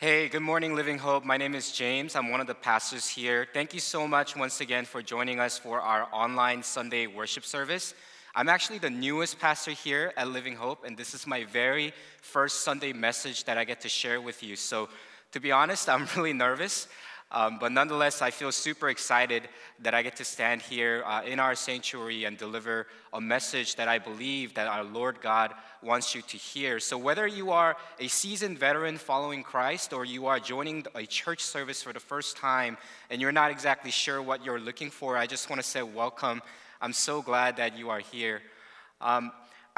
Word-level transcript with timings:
Hey, 0.00 0.30
good 0.30 0.40
morning, 0.40 0.74
Living 0.74 0.96
Hope. 0.96 1.26
My 1.26 1.36
name 1.36 1.54
is 1.54 1.72
James. 1.72 2.16
I'm 2.16 2.30
one 2.30 2.40
of 2.40 2.46
the 2.46 2.54
pastors 2.54 3.06
here. 3.06 3.46
Thank 3.52 3.74
you 3.74 3.80
so 3.80 4.08
much 4.08 4.34
once 4.34 4.62
again 4.62 4.86
for 4.86 5.02
joining 5.02 5.38
us 5.38 5.58
for 5.58 5.78
our 5.78 6.08
online 6.10 6.62
Sunday 6.62 7.06
worship 7.06 7.44
service. 7.44 7.92
I'm 8.34 8.48
actually 8.48 8.78
the 8.78 8.88
newest 8.88 9.38
pastor 9.38 9.72
here 9.72 10.14
at 10.16 10.28
Living 10.28 10.56
Hope, 10.56 10.86
and 10.86 10.96
this 10.96 11.12
is 11.12 11.26
my 11.26 11.44
very 11.44 11.92
first 12.22 12.64
Sunday 12.64 12.94
message 12.94 13.44
that 13.44 13.58
I 13.58 13.64
get 13.64 13.82
to 13.82 13.90
share 13.90 14.22
with 14.22 14.42
you. 14.42 14.56
So, 14.56 14.88
to 15.32 15.38
be 15.38 15.52
honest, 15.52 15.86
I'm 15.90 16.08
really 16.16 16.32
nervous. 16.32 16.88
Um, 17.32 17.58
but 17.60 17.70
nonetheless, 17.70 18.22
I 18.22 18.30
feel 18.30 18.50
super 18.50 18.88
excited 18.88 19.48
that 19.80 19.94
I 19.94 20.02
get 20.02 20.16
to 20.16 20.24
stand 20.24 20.62
here 20.62 21.04
uh, 21.06 21.22
in 21.22 21.38
our 21.38 21.54
sanctuary 21.54 22.24
and 22.24 22.36
deliver 22.36 22.88
a 23.12 23.20
message 23.20 23.76
that 23.76 23.86
I 23.86 23.98
believe 23.98 24.54
that 24.54 24.66
our 24.66 24.82
Lord 24.82 25.20
God 25.20 25.54
wants 25.80 26.12
you 26.12 26.22
to 26.22 26.36
hear. 26.36 26.80
So 26.80 26.98
whether 26.98 27.28
you 27.28 27.52
are 27.52 27.76
a 28.00 28.08
seasoned 28.08 28.58
veteran 28.58 28.98
following 28.98 29.44
Christ 29.44 29.92
or 29.92 30.04
you 30.04 30.26
are 30.26 30.40
joining 30.40 30.84
a 30.96 31.06
church 31.06 31.40
service 31.40 31.82
for 31.82 31.92
the 31.92 32.00
first 32.00 32.36
time 32.36 32.76
and 33.10 33.20
you're 33.20 33.32
not 33.32 33.52
exactly 33.52 33.92
sure 33.92 34.20
what 34.20 34.44
you're 34.44 34.60
looking 34.60 34.90
for, 34.90 35.16
I 35.16 35.26
just 35.26 35.48
want 35.48 35.62
to 35.62 35.66
say 35.66 35.82
welcome. 35.82 36.42
I'm 36.80 36.92
so 36.92 37.22
glad 37.22 37.58
that 37.58 37.78
you 37.78 37.90
are 37.90 38.00
here. 38.00 38.42
Um, 39.00 39.30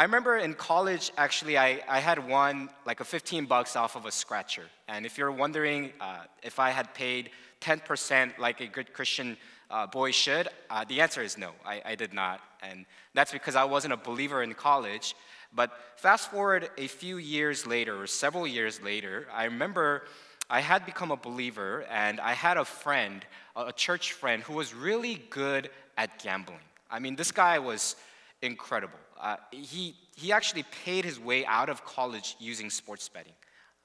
I 0.03 0.05
remember 0.05 0.37
in 0.37 0.55
college, 0.55 1.13
actually, 1.17 1.57
I, 1.57 1.81
I 1.89 2.01
had 2.01 2.29
won 2.29 2.71
like 2.85 2.99
a 2.99 3.05
15 3.05 3.47
bucks 3.47 3.77
off 3.77 3.95
of 3.95 4.05
a 4.05 4.11
scratcher. 4.11 4.65
And 4.89 5.07
if 5.07 5.17
you're 5.17 5.31
wondering 5.31 5.93
uh, 6.01 6.25
if 6.43 6.59
I 6.59 6.71
had 6.71 6.93
paid 6.93 7.31
10% 7.61 8.37
like 8.37 8.61
a 8.61 8.67
good 8.67 8.93
Christian 8.93 9.37
uh, 9.71 9.87
boy 9.87 10.11
should, 10.11 10.49
uh, 10.71 10.85
the 10.89 11.01
answer 11.01 11.23
is 11.23 11.39
no, 11.39 11.53
I, 11.65 11.83
I 11.85 11.95
did 11.95 12.13
not. 12.13 12.41
And 12.65 12.85
that's 13.15 13.31
because 13.31 13.55
I 13.55 13.63
wasn't 13.63 13.93
a 13.93 13.97
believer 13.97 14.43
in 14.43 14.55
college. 14.55 15.15
But 15.55 15.71
fast 15.95 16.33
forward 16.33 16.69
a 16.77 16.89
few 16.89 17.19
years 17.19 17.65
later, 17.65 18.03
or 18.03 18.09
several 18.09 18.45
years 18.45 18.83
later, 18.83 19.29
I 19.33 19.45
remember 19.45 20.03
I 20.51 20.63
had 20.63 20.85
become 20.85 21.13
a 21.13 21.17
believer 21.17 21.85
and 21.89 22.19
I 22.19 22.33
had 22.33 22.57
a 22.57 22.65
friend, 22.65 23.25
a 23.55 23.73
church 23.73 24.15
friend, 24.15 24.43
who 24.43 24.55
was 24.55 24.75
really 24.75 25.23
good 25.31 25.71
at 25.97 26.21
gambling. 26.21 26.59
I 26.91 26.99
mean, 26.99 27.15
this 27.15 27.31
guy 27.31 27.61
was 27.61 27.95
incredible. 28.43 28.99
Uh, 29.21 29.37
he, 29.51 29.95
he 30.17 30.33
actually 30.33 30.65
paid 30.85 31.05
his 31.05 31.19
way 31.19 31.47
out 31.47 31.69
of 31.69 31.85
college 31.85 32.37
using 32.39 32.71
sports 32.71 33.09
betting. 33.09 33.33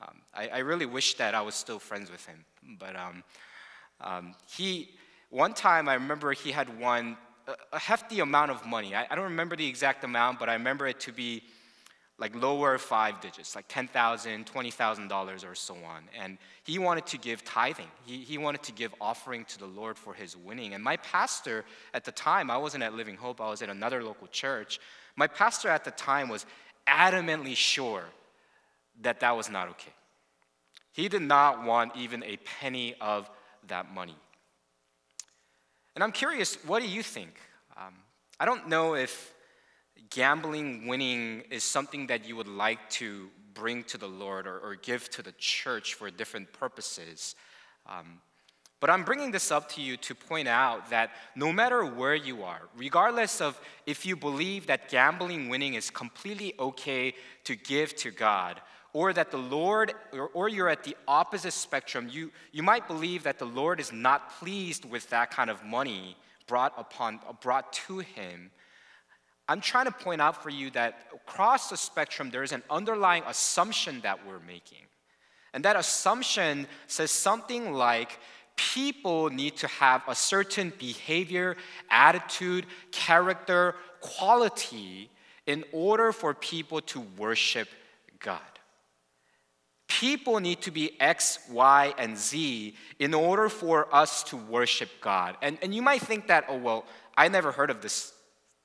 Um, 0.02 0.22
I, 0.34 0.48
I, 0.50 0.58
really 0.60 0.86
wish 0.86 1.16
that 1.16 1.34
I 1.34 1.42
was 1.42 1.56
still 1.56 1.80
friends 1.80 2.12
with 2.12 2.24
him. 2.26 2.46
But 2.80 2.96
um, 2.96 3.24
um, 4.02 4.36
he, 4.48 4.90
one 5.30 5.54
time 5.54 5.90
I 5.90 5.96
remember 5.96 6.34
he 6.34 6.52
had 6.52 6.80
won 6.80 7.18
a, 7.48 7.56
a 7.74 7.80
hefty 7.80 8.20
amount 8.20 8.52
of 8.52 8.66
money. 8.66 8.94
I, 8.94 9.08
I, 9.10 9.16
don't 9.16 9.26
remember 9.26 9.56
the 9.56 9.68
exact 9.68 10.04
amount, 10.04 10.38
but 10.38 10.50
I 10.50 10.54
remember 10.54 10.86
it 10.86 11.00
to 11.02 11.12
be 11.12 11.44
like 12.20 12.36
lower 12.36 12.78
five 12.78 13.22
digits, 13.22 13.56
like 13.56 13.68
$10,000, 13.68 14.46
$20,000 14.46 15.52
or 15.52 15.56
so 15.56 15.76
on. 15.76 16.04
And 16.20 16.38
he 16.64 16.80
wanted 16.80 17.06
to 17.08 17.18
give 17.18 17.44
tithing. 17.44 17.88
He, 18.06 18.18
he 18.18 18.38
wanted 18.40 18.64
to 18.64 18.72
give 18.72 18.94
offering 19.00 19.46
to 19.46 19.60
the 19.60 19.68
Lord 19.68 19.98
for 19.98 20.14
his 20.14 20.36
winning. 20.36 20.74
And 20.74 20.84
my 20.84 20.98
pastor 20.98 21.64
at 21.94 22.06
the 22.06 22.12
time, 22.12 22.50
I 22.50 22.58
wasn't 22.58 22.84
at 22.84 22.94
Living 22.94 23.18
Hope, 23.18 23.40
I 23.40 23.50
was 23.50 23.62
at 23.62 23.70
another 23.70 24.04
local 24.04 24.28
church. 24.28 24.80
My 25.16 25.28
pastor 25.28 25.70
at 25.70 25.84
the 25.84 25.92
time 25.92 26.28
was 26.28 26.46
adamantly 26.88 27.56
sure 27.56 28.06
that 29.02 29.20
that 29.20 29.38
was 29.38 29.50
not 29.50 29.70
okay. 29.70 29.94
He 30.94 31.10
did 31.10 31.22
not 31.22 31.64
want 31.64 31.96
even 31.96 32.24
a 32.24 32.38
penny 32.38 32.96
of 33.00 33.30
that 33.68 33.94
money. 33.94 34.16
And 35.94 36.04
I'm 36.04 36.12
curious, 36.12 36.56
what 36.66 36.82
do 36.82 36.88
you 36.88 37.04
think? 37.04 37.40
Um, 37.76 37.94
I 38.40 38.46
don't 38.46 38.68
know 38.68 38.96
if 38.96 39.34
gambling 40.10 40.88
winning 40.88 41.44
is 41.50 41.64
something 41.64 42.08
that 42.08 42.28
you 42.28 42.36
would 42.36 42.48
like 42.48 42.90
to 42.92 43.30
bring 43.54 43.84
to 43.86 43.98
the 43.98 44.08
Lord 44.08 44.48
or, 44.48 44.60
or 44.60 44.76
give 44.76 45.10
to 45.12 45.22
the 45.22 45.34
church 45.34 45.96
for 45.96 46.10
different 46.12 46.54
purposes. 46.54 47.36
Um, 47.88 48.20
but 48.80 48.92
I'm 48.92 49.04
bringing 49.04 49.32
this 49.32 49.52
up 49.52 49.70
to 49.70 49.82
you 49.82 49.98
to 49.98 50.14
point 50.14 50.48
out 50.48 50.92
that 50.92 51.10
no 51.36 51.52
matter 51.52 51.84
where 51.84 52.14
you 52.14 52.44
are, 52.44 52.62
regardless 52.76 53.42
of 53.42 53.60
if 53.88 54.06
you 54.06 54.16
believe 54.16 54.68
that 54.68 54.90
gambling 54.90 55.50
winning 55.50 55.74
is 55.74 55.90
completely 55.90 56.54
okay 56.60 57.16
to 57.46 57.56
give 57.56 57.96
to 57.98 58.12
God, 58.12 58.62
or 58.94 59.14
that 59.14 59.32
the 59.32 59.38
Lord, 59.38 59.94
or, 60.14 60.30
or, 60.34 60.48
you're 60.50 60.70
at 60.70 60.84
the 60.84 60.96
opposite 61.08 61.54
spectrum, 61.54 62.08
you, 62.10 62.32
you 62.52 62.64
might 62.64 62.88
believe 62.88 63.24
that 63.24 63.38
the 63.38 63.46
Lord 63.46 63.80
is 63.80 63.92
not 63.92 64.32
pleased 64.40 64.86
with 64.86 65.10
that 65.10 65.30
kind 65.30 65.50
of 65.50 65.64
money 65.64 66.16
brought 66.48 66.74
upon, 66.78 67.20
brought 67.42 67.74
to 67.74 68.00
him. 68.00 68.50
I'm 69.50 69.62
trying 69.62 69.86
to 69.86 69.92
point 69.92 70.22
out 70.22 70.44
for 70.44 70.50
you 70.50 70.70
that 70.72 71.08
across 71.14 71.70
the 71.70 71.78
spectrum, 71.78 72.30
there 72.30 72.44
is 72.44 72.52
an 72.52 72.64
underlying 72.70 73.24
assumption 73.26 74.02
that 74.02 74.26
we're 74.28 74.40
making. 74.40 74.80
And 75.54 75.64
that 75.64 75.76
assumption 75.76 76.68
says 76.88 77.12
something 77.12 77.74
like 77.74 78.20
people 78.58 79.30
need 79.30 79.56
to 79.58 79.68
have 79.68 80.04
a 80.08 80.16
certain 80.16 80.74
behavior, 80.78 81.56
attitude, 81.90 82.66
character, 82.92 83.76
quality 84.02 85.10
in 85.46 85.64
order 85.72 86.12
for 86.12 86.34
people 86.34 86.82
to 86.82 87.00
worship 87.18 87.70
God. 88.20 88.42
People 89.88 90.40
need 90.40 90.62
to 90.64 90.72
be 90.72 91.00
X, 91.00 91.40
Y, 91.50 91.94
and 91.98 92.18
Z 92.18 92.76
in 93.00 93.14
order 93.14 93.48
for 93.48 93.94
us 93.96 94.22
to 94.24 94.36
worship 94.36 94.90
God. 95.00 95.38
And, 95.42 95.58
and 95.62 95.74
you 95.74 95.82
might 95.82 96.02
think 96.02 96.28
that, 96.28 96.46
oh, 96.50 96.58
well, 96.58 96.86
I 97.16 97.30
never 97.30 97.54
heard 97.54 97.70
of 97.70 97.82
this 97.82 98.14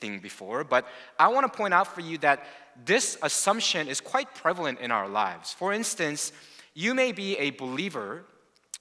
thing 0.02 0.18
before, 0.18 0.64
but 0.64 0.84
I 1.18 1.28
want 1.28 1.50
to 1.50 1.56
point 1.56 1.72
out 1.72 1.88
for 1.94 2.02
you 2.02 2.18
that 2.18 2.44
this 2.84 3.16
assumption 3.22 3.88
is 3.88 4.00
quite 4.00 4.34
prevalent 4.34 4.80
in 4.80 4.90
our 4.90 5.08
lives. 5.08 5.54
For 5.54 5.72
instance, 5.72 6.32
you 6.74 6.94
may 6.94 7.12
be 7.12 7.38
a 7.38 7.50
believer 7.50 8.24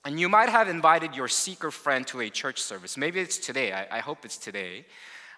and 0.03 0.19
you 0.19 0.27
might 0.27 0.49
have 0.49 0.67
invited 0.67 1.15
your 1.15 1.27
seeker 1.27 1.71
friend 1.71 2.05
to 2.07 2.21
a 2.21 2.29
church 2.29 2.59
service. 2.59 2.97
Maybe 2.97 3.19
it's 3.19 3.37
today, 3.37 3.71
I, 3.71 3.97
I 3.97 3.99
hope 3.99 4.25
it's 4.25 4.37
today. 4.37 4.85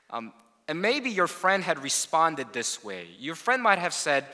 Um, 0.10 0.34
and 0.68 0.82
maybe 0.82 1.10
your 1.10 1.28
friend 1.28 1.64
had 1.64 1.84
responded 1.84 2.48
this 2.54 2.84
way. 2.84 3.08
Your 3.20 3.36
friend 3.36 3.62
might 3.62 3.80
have 3.80 3.94
said, 3.94 4.26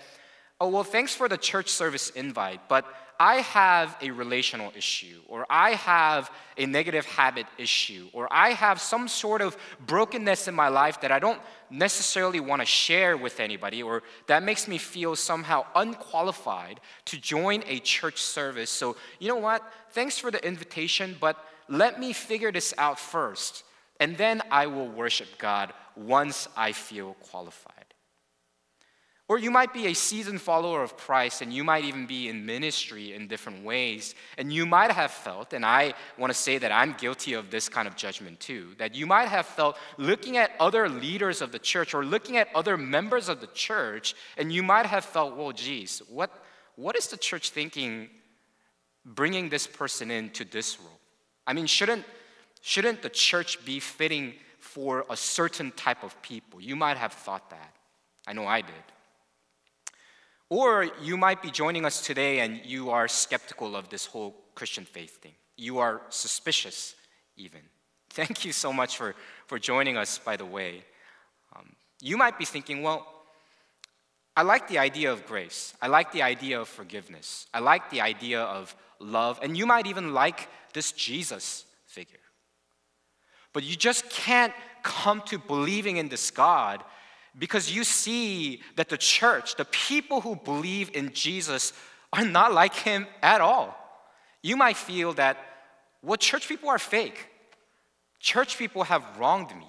Oh, 0.61 0.67
well, 0.67 0.83
thanks 0.83 1.13
for 1.13 1.29
the 1.29 1.37
church 1.37 1.69
service 1.69 2.09
invite, 2.09 2.67
but 2.67 2.85
I 3.17 3.35
have 3.35 3.97
a 4.01 4.11
relational 4.11 4.73
issue, 4.75 5.21
or 5.27 5.45
I 5.49 5.71
have 5.71 6.29
a 6.57 6.65
negative 6.65 7.05
habit 7.05 7.47
issue, 7.57 8.07
or 8.11 8.27
I 8.31 8.49
have 8.51 8.81
some 8.81 9.07
sort 9.07 9.41
of 9.41 9.57
brokenness 9.85 10.49
in 10.49 10.55
my 10.55 10.67
life 10.67 10.99
that 11.01 11.11
I 11.11 11.19
don't 11.19 11.39
necessarily 11.69 12.41
want 12.41 12.61
to 12.61 12.65
share 12.65 13.15
with 13.15 13.39
anybody, 13.39 13.83
or 13.83 14.03
that 14.27 14.43
makes 14.43 14.67
me 14.67 14.77
feel 14.77 15.15
somehow 15.15 15.65
unqualified 15.75 16.81
to 17.05 17.17
join 17.17 17.63
a 17.67 17.79
church 17.79 18.21
service. 18.21 18.69
So, 18.69 18.97
you 19.19 19.29
know 19.29 19.37
what? 19.37 19.61
Thanks 19.91 20.17
for 20.17 20.29
the 20.29 20.45
invitation, 20.45 21.15
but 21.19 21.37
let 21.69 21.99
me 21.99 22.11
figure 22.11 22.51
this 22.51 22.73
out 22.77 22.99
first, 22.99 23.63
and 23.99 24.17
then 24.17 24.41
I 24.51 24.67
will 24.67 24.87
worship 24.87 25.27
God 25.37 25.71
once 25.95 26.49
I 26.57 26.73
feel 26.73 27.15
qualified. 27.31 27.78
Or 29.29 29.37
you 29.37 29.51
might 29.51 29.75
be 29.75 29.85
a 29.85 29.93
seasoned 29.93 30.41
follower 30.41 30.81
of 30.81 30.97
Christ 30.97 31.43
and 31.43 31.53
you 31.53 31.63
might 31.63 31.85
even 31.85 32.07
be 32.07 32.29
in 32.29 32.47
ministry 32.47 33.13
in 33.13 33.27
different 33.27 33.63
ways. 33.63 34.15
And 34.39 34.51
you 34.51 34.65
might 34.65 34.91
have 34.91 35.11
felt, 35.11 35.53
and 35.53 35.63
I 35.63 35.93
want 36.17 36.33
to 36.33 36.37
say 36.37 36.57
that 36.57 36.71
I'm 36.71 36.93
guilty 36.93 37.33
of 37.33 37.51
this 37.51 37.69
kind 37.69 37.87
of 37.87 37.95
judgment 37.95 38.39
too, 38.39 38.69
that 38.79 38.95
you 38.95 39.05
might 39.05 39.27
have 39.27 39.45
felt 39.45 39.77
looking 39.97 40.37
at 40.37 40.51
other 40.59 40.89
leaders 40.89 41.43
of 41.43 41.51
the 41.51 41.59
church 41.59 41.93
or 41.93 42.03
looking 42.03 42.37
at 42.37 42.47
other 42.55 42.75
members 42.75 43.29
of 43.29 43.39
the 43.39 43.47
church, 43.53 44.15
and 44.35 44.51
you 44.51 44.63
might 44.63 44.87
have 44.87 45.05
felt, 45.05 45.37
well, 45.37 45.51
geez, 45.51 46.01
what, 46.09 46.31
what 46.75 46.97
is 46.97 47.05
the 47.05 47.17
church 47.17 47.51
thinking 47.51 48.09
bringing 49.05 49.47
this 49.47 49.67
person 49.67 50.09
into 50.09 50.43
this 50.43 50.79
role? 50.79 50.99
I 51.45 51.53
mean, 51.53 51.67
shouldn't, 51.67 52.03
shouldn't 52.61 53.03
the 53.03 53.09
church 53.09 53.63
be 53.63 53.79
fitting 53.79 54.33
for 54.57 55.05
a 55.07 55.15
certain 55.15 55.71
type 55.73 56.03
of 56.03 56.19
people? 56.23 56.59
You 56.59 56.75
might 56.75 56.97
have 56.97 57.13
thought 57.13 57.51
that. 57.51 57.75
I 58.25 58.33
know 58.33 58.47
I 58.47 58.61
did. 58.61 58.73
Or 60.49 60.87
you 61.01 61.15
might 61.15 61.41
be 61.41 61.51
joining 61.51 61.85
us 61.85 62.01
today 62.01 62.39
and 62.39 62.59
you 62.65 62.89
are 62.89 63.07
skeptical 63.07 63.75
of 63.75 63.89
this 63.89 64.07
whole 64.07 64.35
Christian 64.55 64.85
faith 64.85 65.21
thing. 65.21 65.33
You 65.55 65.77
are 65.77 66.01
suspicious, 66.09 66.95
even. 67.37 67.61
Thank 68.09 68.45
you 68.45 68.51
so 68.51 68.73
much 68.73 68.97
for, 68.97 69.15
for 69.45 69.59
joining 69.59 69.95
us, 69.95 70.17
by 70.17 70.35
the 70.35 70.45
way. 70.45 70.83
Um, 71.55 71.75
you 72.01 72.17
might 72.17 72.39
be 72.39 72.45
thinking, 72.45 72.81
well, 72.81 73.05
I 74.35 74.41
like 74.41 74.67
the 74.67 74.79
idea 74.79 75.11
of 75.11 75.25
grace. 75.27 75.73
I 75.81 75.87
like 75.87 76.11
the 76.11 76.23
idea 76.23 76.59
of 76.59 76.67
forgiveness. 76.67 77.47
I 77.53 77.59
like 77.59 77.89
the 77.89 78.01
idea 78.01 78.41
of 78.41 78.75
love. 78.99 79.39
And 79.43 79.55
you 79.55 79.65
might 79.65 79.85
even 79.85 80.13
like 80.13 80.49
this 80.73 80.91
Jesus 80.93 81.65
figure. 81.85 82.19
But 83.53 83.63
you 83.63 83.75
just 83.75 84.09
can't 84.09 84.53
come 84.81 85.21
to 85.25 85.37
believing 85.37 85.97
in 85.97 86.09
this 86.09 86.31
God 86.31 86.83
because 87.39 87.71
you 87.71 87.83
see 87.83 88.61
that 88.75 88.89
the 88.89 88.97
church, 88.97 89.55
the 89.55 89.65
people 89.65 90.21
who 90.21 90.35
believe 90.35 90.91
in 90.93 91.13
Jesus, 91.13 91.73
are 92.11 92.25
not 92.25 92.53
like 92.53 92.75
him 92.75 93.07
at 93.23 93.39
all. 93.39 93.75
You 94.43 94.57
might 94.57 94.77
feel 94.77 95.13
that, 95.13 95.37
well, 96.03 96.17
church 96.17 96.47
people 96.47 96.69
are 96.69 96.79
fake. 96.79 97.27
Church 98.19 98.57
people 98.57 98.83
have 98.83 99.03
wronged 99.17 99.55
me. 99.57 99.67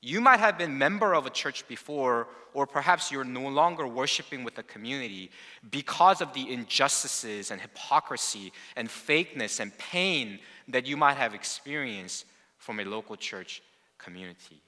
You 0.00 0.20
might 0.20 0.40
have 0.40 0.56
been 0.56 0.78
member 0.78 1.14
of 1.14 1.26
a 1.26 1.30
church 1.30 1.66
before, 1.68 2.28
or 2.54 2.66
perhaps 2.66 3.10
you're 3.10 3.24
no 3.24 3.48
longer 3.48 3.86
worshiping 3.86 4.44
with 4.44 4.54
the 4.54 4.62
community 4.62 5.30
because 5.70 6.20
of 6.22 6.32
the 6.32 6.50
injustices 6.50 7.50
and 7.50 7.60
hypocrisy 7.60 8.52
and 8.76 8.88
fakeness 8.88 9.60
and 9.60 9.76
pain 9.76 10.38
that 10.68 10.86
you 10.86 10.96
might 10.96 11.16
have 11.16 11.34
experienced 11.34 12.24
from 12.56 12.80
a 12.80 12.84
local 12.84 13.16
church 13.16 13.60
community. 13.98 14.62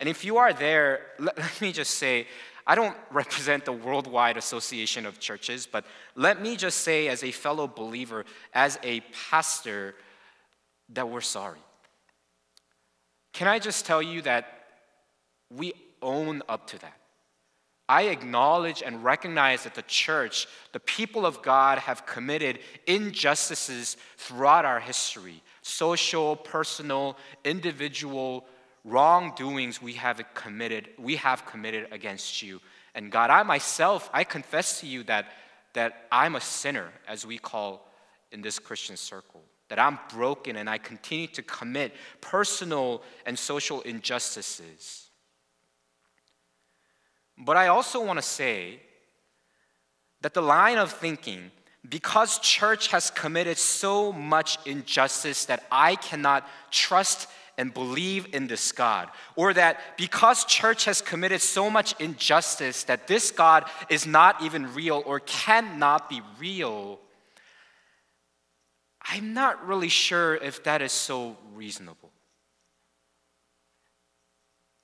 And 0.00 0.08
if 0.08 0.24
you 0.24 0.38
are 0.38 0.52
there, 0.52 1.00
let, 1.18 1.38
let 1.46 1.60
me 1.60 1.72
just 1.72 1.94
say, 1.94 2.26
I 2.66 2.74
don't 2.74 2.96
represent 3.10 3.64
the 3.64 3.72
worldwide 3.72 4.36
association 4.36 5.04
of 5.04 5.18
churches, 5.18 5.66
but 5.70 5.84
let 6.14 6.40
me 6.40 6.56
just 6.56 6.78
say, 6.78 7.08
as 7.08 7.22
a 7.22 7.30
fellow 7.30 7.66
believer, 7.66 8.24
as 8.54 8.78
a 8.82 9.00
pastor, 9.30 9.94
that 10.90 11.08
we're 11.08 11.20
sorry. 11.20 11.60
Can 13.32 13.48
I 13.48 13.58
just 13.58 13.84
tell 13.84 14.00
you 14.00 14.22
that 14.22 14.64
we 15.50 15.74
own 16.00 16.42
up 16.48 16.68
to 16.68 16.78
that? 16.78 16.96
I 17.86 18.04
acknowledge 18.04 18.82
and 18.82 19.04
recognize 19.04 19.64
that 19.64 19.74
the 19.74 19.82
church, 19.82 20.46
the 20.72 20.80
people 20.80 21.26
of 21.26 21.42
God, 21.42 21.78
have 21.78 22.06
committed 22.06 22.60
injustices 22.86 23.98
throughout 24.16 24.64
our 24.64 24.80
history 24.80 25.42
social, 25.60 26.36
personal, 26.36 27.16
individual 27.42 28.44
wrongdoings 28.84 29.80
we 29.80 29.94
have 29.94 30.22
committed, 30.34 30.90
we 30.98 31.16
have 31.16 31.46
committed 31.46 31.88
against 31.90 32.42
you. 32.42 32.60
And 32.94 33.10
God, 33.10 33.30
I 33.30 33.42
myself, 33.42 34.08
I 34.12 34.24
confess 34.24 34.80
to 34.80 34.86
you 34.86 35.02
that, 35.04 35.26
that 35.72 36.06
I'm 36.12 36.36
a 36.36 36.40
sinner, 36.40 36.92
as 37.08 37.26
we 37.26 37.38
call 37.38 37.88
in 38.30 38.42
this 38.42 38.58
Christian 38.58 38.96
circle 38.96 39.42
that 39.68 39.78
I'm 39.78 39.98
broken 40.08 40.56
and 40.56 40.68
I 40.68 40.78
continue 40.78 41.26
to 41.28 41.42
commit 41.42 41.92
personal 42.20 43.02
and 43.26 43.38
social 43.38 43.80
injustices. 43.82 45.08
But 47.36 47.56
I 47.56 47.68
also 47.68 48.04
want 48.04 48.18
to 48.18 48.22
say 48.22 48.80
that 50.20 50.34
the 50.34 50.42
line 50.42 50.78
of 50.78 50.92
thinking, 50.92 51.50
because 51.88 52.38
church 52.38 52.88
has 52.88 53.10
committed 53.10 53.58
so 53.58 54.12
much 54.12 54.58
injustice 54.66 55.46
that 55.46 55.64
I 55.70 55.96
cannot 55.96 56.48
trust 56.70 57.26
and 57.56 57.72
believe 57.72 58.34
in 58.34 58.46
this 58.46 58.72
God, 58.72 59.08
or 59.36 59.54
that 59.54 59.96
because 59.96 60.44
church 60.44 60.84
has 60.86 61.00
committed 61.00 61.40
so 61.40 61.70
much 61.70 61.98
injustice 62.00 62.84
that 62.84 63.06
this 63.06 63.30
God 63.30 63.64
is 63.88 64.06
not 64.06 64.42
even 64.42 64.74
real 64.74 65.02
or 65.06 65.20
cannot 65.20 66.08
be 66.08 66.20
real, 66.38 67.00
I'm 69.02 69.34
not 69.34 69.66
really 69.66 69.88
sure 69.88 70.34
if 70.34 70.64
that 70.64 70.82
is 70.82 70.92
so 70.92 71.36
reasonable. 71.54 72.10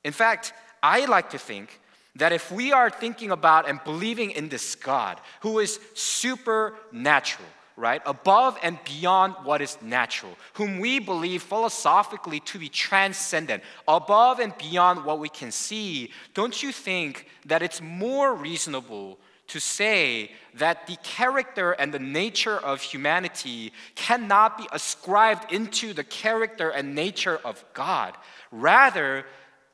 In 0.04 0.12
fact, 0.12 0.52
I 0.82 1.06
like 1.06 1.30
to 1.30 1.38
think 1.38 1.80
that 2.16 2.32
if 2.32 2.50
we 2.50 2.72
are 2.72 2.90
thinking 2.90 3.30
about 3.30 3.68
and 3.68 3.82
believing 3.84 4.30
in 4.30 4.48
this 4.48 4.74
God 4.74 5.20
who 5.40 5.58
is 5.58 5.78
supernatural, 5.94 7.48
right, 7.80 8.02
above 8.04 8.58
and 8.62 8.78
beyond 8.84 9.34
what 9.42 9.62
is 9.62 9.78
natural, 9.82 10.36
whom 10.54 10.78
we 10.78 11.00
believe 11.00 11.42
philosophically 11.42 12.40
to 12.40 12.58
be 12.58 12.68
transcendent, 12.68 13.62
above 13.88 14.38
and 14.38 14.56
beyond 14.58 15.04
what 15.04 15.18
we 15.18 15.28
can 15.28 15.50
see, 15.50 16.10
don't 16.34 16.62
you 16.62 16.70
think 16.70 17.26
that 17.46 17.62
it's 17.62 17.80
more 17.80 18.34
reasonable 18.34 19.18
to 19.48 19.58
say 19.58 20.30
that 20.54 20.86
the 20.86 20.96
character 21.02 21.72
and 21.72 21.92
the 21.92 21.98
nature 21.98 22.58
of 22.58 22.80
humanity 22.80 23.72
cannot 23.96 24.56
be 24.56 24.68
ascribed 24.70 25.52
into 25.52 25.92
the 25.92 26.04
character 26.04 26.70
and 26.70 26.94
nature 26.94 27.40
of 27.44 27.64
God. 27.74 28.14
Rather, 28.52 29.26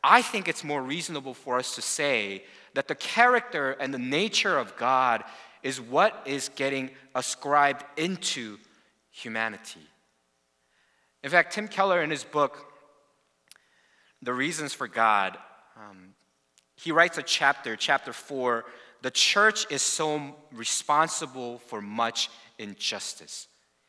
I 0.02 0.22
think 0.22 0.48
it's 0.48 0.64
more 0.64 0.82
reasonable 0.82 1.34
for 1.34 1.58
us 1.58 1.74
to 1.74 1.82
say 1.82 2.44
that 2.72 2.88
the 2.88 2.94
character 2.94 3.72
and 3.72 3.92
the 3.92 3.98
nature 3.98 4.56
of 4.56 4.76
God 4.76 5.24
is 5.62 5.80
what 5.80 6.22
is 6.26 6.50
getting 6.50 6.90
ascribed 7.14 7.84
into 7.96 8.58
humanity. 9.10 9.80
In 11.22 11.30
fact, 11.30 11.54
Tim 11.54 11.68
Keller, 11.68 12.02
in 12.02 12.10
his 12.10 12.24
book, 12.24 12.72
The 14.22 14.32
Reasons 14.32 14.72
for 14.72 14.86
God, 14.86 15.38
um, 15.76 16.14
he 16.76 16.92
writes 16.92 17.18
a 17.18 17.22
chapter, 17.22 17.74
chapter 17.76 18.12
4, 18.12 18.64
the 19.02 19.10
church 19.10 19.66
is 19.70 19.82
so 19.82 20.36
responsible 20.52 21.58
for 21.58 21.80
much 21.80 22.30
injustice. 22.58 23.48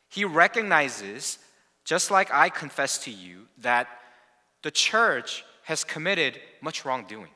He 0.10 0.26
recognizes, 0.26 1.40
just 1.86 2.12
like 2.12 2.34
I 2.34 2.50
confess 2.50 2.98
to 3.00 3.12
you, 3.12 3.48
that 3.60 3.88
the 4.64 4.72
church 4.72 5.44
has 5.64 5.84
committed 5.84 6.40
much 6.62 6.86
wrongdoing. 6.86 7.30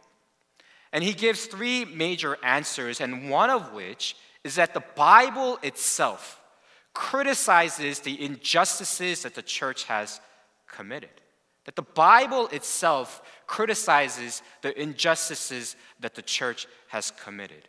And 0.93 1.03
he 1.03 1.13
gives 1.13 1.45
three 1.45 1.85
major 1.85 2.37
answers, 2.43 2.99
and 2.99 3.29
one 3.29 3.49
of 3.49 3.73
which 3.73 4.15
is 4.43 4.55
that 4.55 4.73
the 4.73 4.83
Bible 4.95 5.57
itself 5.63 6.41
criticizes 6.93 7.99
the 7.99 8.21
injustices 8.21 9.23
that 9.23 9.35
the 9.35 9.41
church 9.41 9.85
has 9.85 10.19
committed. 10.67 11.09
That 11.65 11.75
the 11.75 11.81
Bible 11.83 12.47
itself 12.47 13.21
criticizes 13.47 14.41
the 14.61 14.79
injustices 14.79 15.75
that 15.99 16.15
the 16.15 16.21
church 16.21 16.67
has 16.87 17.11
committed. 17.11 17.67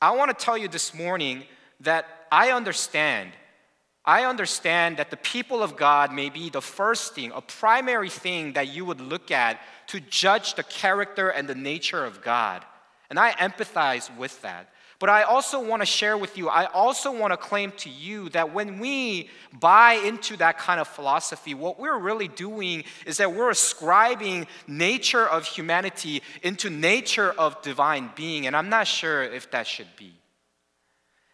I 0.00 0.12
want 0.12 0.36
to 0.36 0.44
tell 0.44 0.56
you 0.56 0.68
this 0.68 0.94
morning 0.94 1.44
that 1.80 2.06
I 2.30 2.52
understand. 2.52 3.32
I 4.08 4.24
understand 4.24 4.96
that 4.96 5.10
the 5.10 5.18
people 5.18 5.62
of 5.62 5.76
God 5.76 6.14
may 6.14 6.30
be 6.30 6.48
the 6.48 6.62
first 6.62 7.14
thing, 7.14 7.30
a 7.34 7.42
primary 7.42 8.08
thing 8.08 8.54
that 8.54 8.68
you 8.68 8.86
would 8.86 9.02
look 9.02 9.30
at 9.30 9.60
to 9.88 10.00
judge 10.00 10.54
the 10.54 10.62
character 10.62 11.28
and 11.28 11.46
the 11.46 11.54
nature 11.54 12.06
of 12.06 12.22
God. 12.22 12.64
And 13.10 13.18
I 13.18 13.32
empathize 13.32 14.16
with 14.16 14.40
that. 14.40 14.70
But 14.98 15.10
I 15.10 15.24
also 15.24 15.62
want 15.62 15.82
to 15.82 15.86
share 15.86 16.16
with 16.16 16.38
you, 16.38 16.48
I 16.48 16.64
also 16.72 17.12
want 17.12 17.34
to 17.34 17.36
claim 17.36 17.70
to 17.72 17.90
you 17.90 18.30
that 18.30 18.54
when 18.54 18.78
we 18.78 19.28
buy 19.52 20.00
into 20.02 20.38
that 20.38 20.56
kind 20.56 20.80
of 20.80 20.88
philosophy, 20.88 21.52
what 21.52 21.78
we're 21.78 21.98
really 21.98 22.28
doing 22.28 22.84
is 23.04 23.18
that 23.18 23.34
we're 23.34 23.50
ascribing 23.50 24.46
nature 24.66 25.28
of 25.28 25.44
humanity 25.44 26.22
into 26.42 26.70
nature 26.70 27.32
of 27.32 27.60
divine 27.60 28.10
being. 28.16 28.46
And 28.46 28.56
I'm 28.56 28.70
not 28.70 28.86
sure 28.86 29.22
if 29.22 29.50
that 29.50 29.66
should 29.66 29.94
be. 29.98 30.14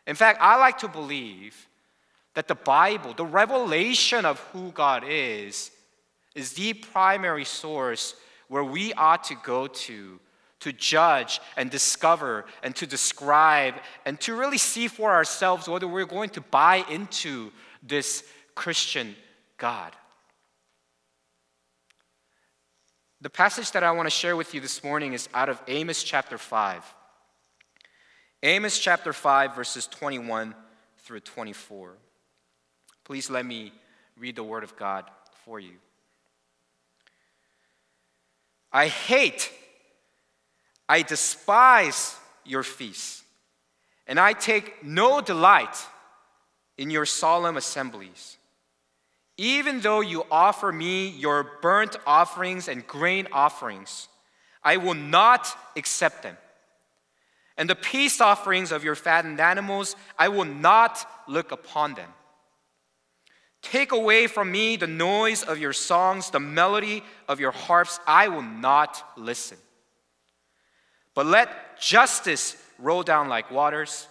In 0.09 0.17
fact, 0.17 0.41
I 0.43 0.57
like 0.57 0.79
to 0.79 0.89
believe 0.89 1.69
that 2.35 2.49
the 2.49 2.55
Bible, 2.55 3.15
the 3.15 3.25
revelation 3.25 4.25
of 4.25 4.41
who 4.53 4.71
God 4.73 5.05
is, 5.07 5.71
is 6.35 6.53
the 6.53 6.75
primary 6.75 7.45
source 7.45 8.15
where 8.49 8.65
we 8.65 8.93
ought 8.95 9.25
to 9.25 9.37
go 9.37 9.67
to 9.67 10.21
to 10.61 10.73
judge 10.73 11.41
and 11.59 11.71
discover 11.71 12.47
and 12.63 12.75
to 12.75 12.87
describe 12.87 13.75
and 14.07 14.19
to 14.19 14.35
really 14.35 14.57
see 14.57 14.89
for 14.89 15.11
ourselves 15.11 15.69
whether 15.69 15.87
we're 15.87 16.07
going 16.07 16.31
to 16.31 16.41
buy 16.41 16.83
into 16.89 17.53
this 17.83 18.25
Christian 18.55 19.15
God. 19.59 19.93
The 23.21 23.29
passage 23.29 23.73
that 23.73 23.85
I 23.85 23.91
want 23.91 24.07
to 24.07 24.11
share 24.11 24.37
with 24.37 24.55
you 24.55 24.61
this 24.61 24.83
morning 24.83 25.13
is 25.13 25.29
out 25.35 25.51
of 25.51 25.61
Amos 25.69 26.03
chapter 26.03 26.39
5. 26.39 26.95
Amos 28.43 28.79
chapter 28.79 29.13
5, 29.13 29.55
verses 29.55 29.87
21 29.87 30.55
through 30.99 31.21
24. 31.21 31.95
Please 33.05 33.31
let 33.31 33.47
me 33.47 33.73
read 34.19 34.37
the 34.37 34.43
word 34.43 34.65
of 34.65 34.77
God 34.77 35.05
for 35.45 35.61
you. 35.61 35.75
I 38.73 38.89
hate 38.89 39.51
I 40.89 41.03
despise 41.03 42.17
your 42.45 42.63
feasts, 42.63 43.23
and 44.07 44.21
I 44.21 44.33
take 44.33 44.85
no 44.85 45.21
delight 45.21 45.77
in 46.77 46.91
your 46.91 47.07
solemn 47.07 47.57
assemblies. 47.57 48.37
Even 49.37 49.81
though 49.81 50.01
you 50.01 50.25
offer 50.31 50.71
me 50.71 51.09
your 51.09 51.59
burnt 51.63 51.97
offerings 52.07 52.69
and 52.69 52.87
grain 52.87 53.27
offerings, 53.33 54.09
I 54.63 54.77
will 54.77 54.95
not 54.95 55.49
accept 55.77 56.23
them. 56.23 56.37
And 57.57 57.69
the 57.69 57.75
peace 57.75 58.21
offerings 58.21 58.73
of 58.73 58.85
your 58.85 58.95
fattened 58.95 59.41
animals, 59.41 59.97
I 60.19 60.29
will 60.29 60.45
not 60.45 61.09
look 61.27 61.51
upon 61.51 61.95
them. 61.95 62.11
Take 63.65 63.93
away 63.93 64.27
from 64.27 64.53
me 64.53 64.77
the 64.77 64.87
noise 64.87 65.43
of 65.43 65.59
your 65.59 65.73
songs, 65.73 66.31
the 66.31 66.39
melody 66.39 67.03
of 67.27 67.41
your 67.41 67.51
harps, 67.51 67.99
I 68.07 68.29
will 68.29 68.43
not 68.43 69.03
listen. 69.17 69.57
But 71.15 71.27
let 71.27 71.81
justice 71.81 72.57
roll 72.79 73.03
down 73.03 73.29
like 73.29 73.51
waters 73.51 74.07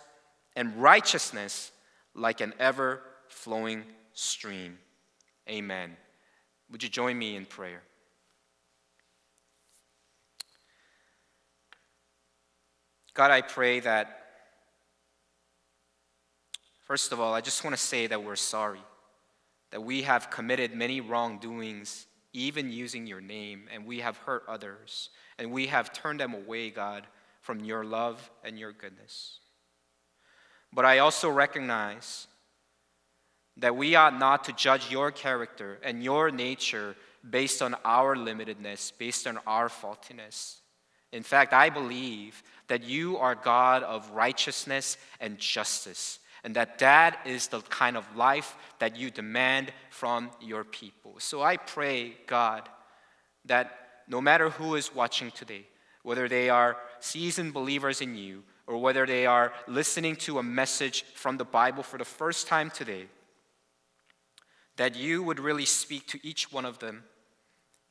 and 0.56 0.76
righteousness 0.82 1.72
like 2.16 2.42
an 2.42 2.54
ever 2.60 3.02
flowing 3.28 3.84
stream. 4.14 4.80
Amen. 5.48 5.96
Would 6.72 6.82
you 6.82 6.90
join 6.90 7.18
me 7.18 7.36
in 7.36 7.46
prayer? 7.46 7.84
God, 13.14 13.30
I 13.30 13.42
pray 13.42 13.82
that, 13.82 14.24
first 16.88 17.12
of 17.12 17.20
all, 17.20 17.36
I 17.36 17.42
just 17.42 17.64
want 17.64 17.76
to 17.76 17.82
say 17.82 18.08
that 18.08 18.24
we're 18.24 18.36
sorry, 18.36 18.80
that 19.74 19.82
we 19.82 20.03
have 20.03 20.30
committed 20.30 20.75
many 20.75 21.01
wrongdoings 21.01 22.06
even 22.32 22.72
using 22.72 23.08
your 23.08 23.22
name, 23.22 23.63
and 23.74 23.88
we 23.88 24.01
have 24.01 24.18
hurt 24.18 24.44
others, 24.48 25.10
and 25.39 25.51
we 25.51 25.65
have 25.65 25.92
turned 25.92 26.20
them 26.20 26.36
away, 26.36 26.70
God, 26.70 27.08
from 27.42 27.65
your 27.65 27.84
love 27.84 28.30
and 28.44 28.60
your 28.60 28.72
goodness. 28.72 29.39
But 30.72 30.86
I 30.86 31.00
also 31.00 31.27
recognize 31.27 32.27
that 33.58 33.75
we 33.75 33.96
ought 33.96 34.20
not 34.20 34.44
to 34.44 34.53
judge 34.53 34.92
your 34.92 35.10
character 35.10 35.80
and 35.82 36.03
your 36.03 36.30
nature 36.30 36.96
based 37.27 37.63
on 37.63 37.75
our 37.84 38.15
limitedness, 38.15 38.96
based 39.00 39.25
on 39.25 39.39
our 39.48 39.70
faultiness. 39.70 40.62
In 41.12 41.24
fact, 41.24 41.51
I 41.51 41.72
believe 41.72 42.44
that 42.68 42.84
you 42.84 43.18
are 43.18 43.34
God 43.34 43.82
of 43.82 44.08
righteousness 44.12 44.98
and 45.20 45.39
justice, 45.39 46.20
and 46.44 46.56
that 46.56 46.80
that 46.80 47.20
is 47.26 47.48
the 47.48 47.62
kind 47.62 47.96
of 47.96 48.16
life 48.16 48.56
that 48.80 48.98
you 48.98 49.10
demand 49.10 49.72
from 49.90 50.30
your 50.42 50.64
people. 50.64 51.16
So 51.20 51.42
I 51.42 51.58
pray, 51.58 52.16
God, 52.28 52.68
that 53.46 53.78
no 54.08 54.20
matter 54.20 54.50
who 54.50 54.76
is 54.76 54.94
watching 54.94 55.32
today, 55.32 55.66
whether 56.04 56.28
they 56.28 56.50
are 56.50 56.76
seasoned 57.00 57.54
believers 57.54 58.02
in 58.02 58.16
you 58.18 58.44
or 58.68 58.78
whether 58.78 59.06
they 59.06 59.26
are 59.26 59.54
listening 59.68 60.16
to 60.18 60.40
a 60.40 60.44
message 60.44 61.04
from 61.16 61.38
the 61.38 61.46
Bible 61.46 61.84
for 61.84 61.98
the 61.98 62.06
first 62.06 62.48
time 62.48 62.70
today, 62.70 63.08
that 64.76 64.96
you 64.96 65.24
would 65.24 65.40
really 65.40 65.66
speak 65.66 66.08
to 66.08 66.20
each 66.24 66.52
one 66.52 66.66
of 66.66 66.80
them, 66.80 67.04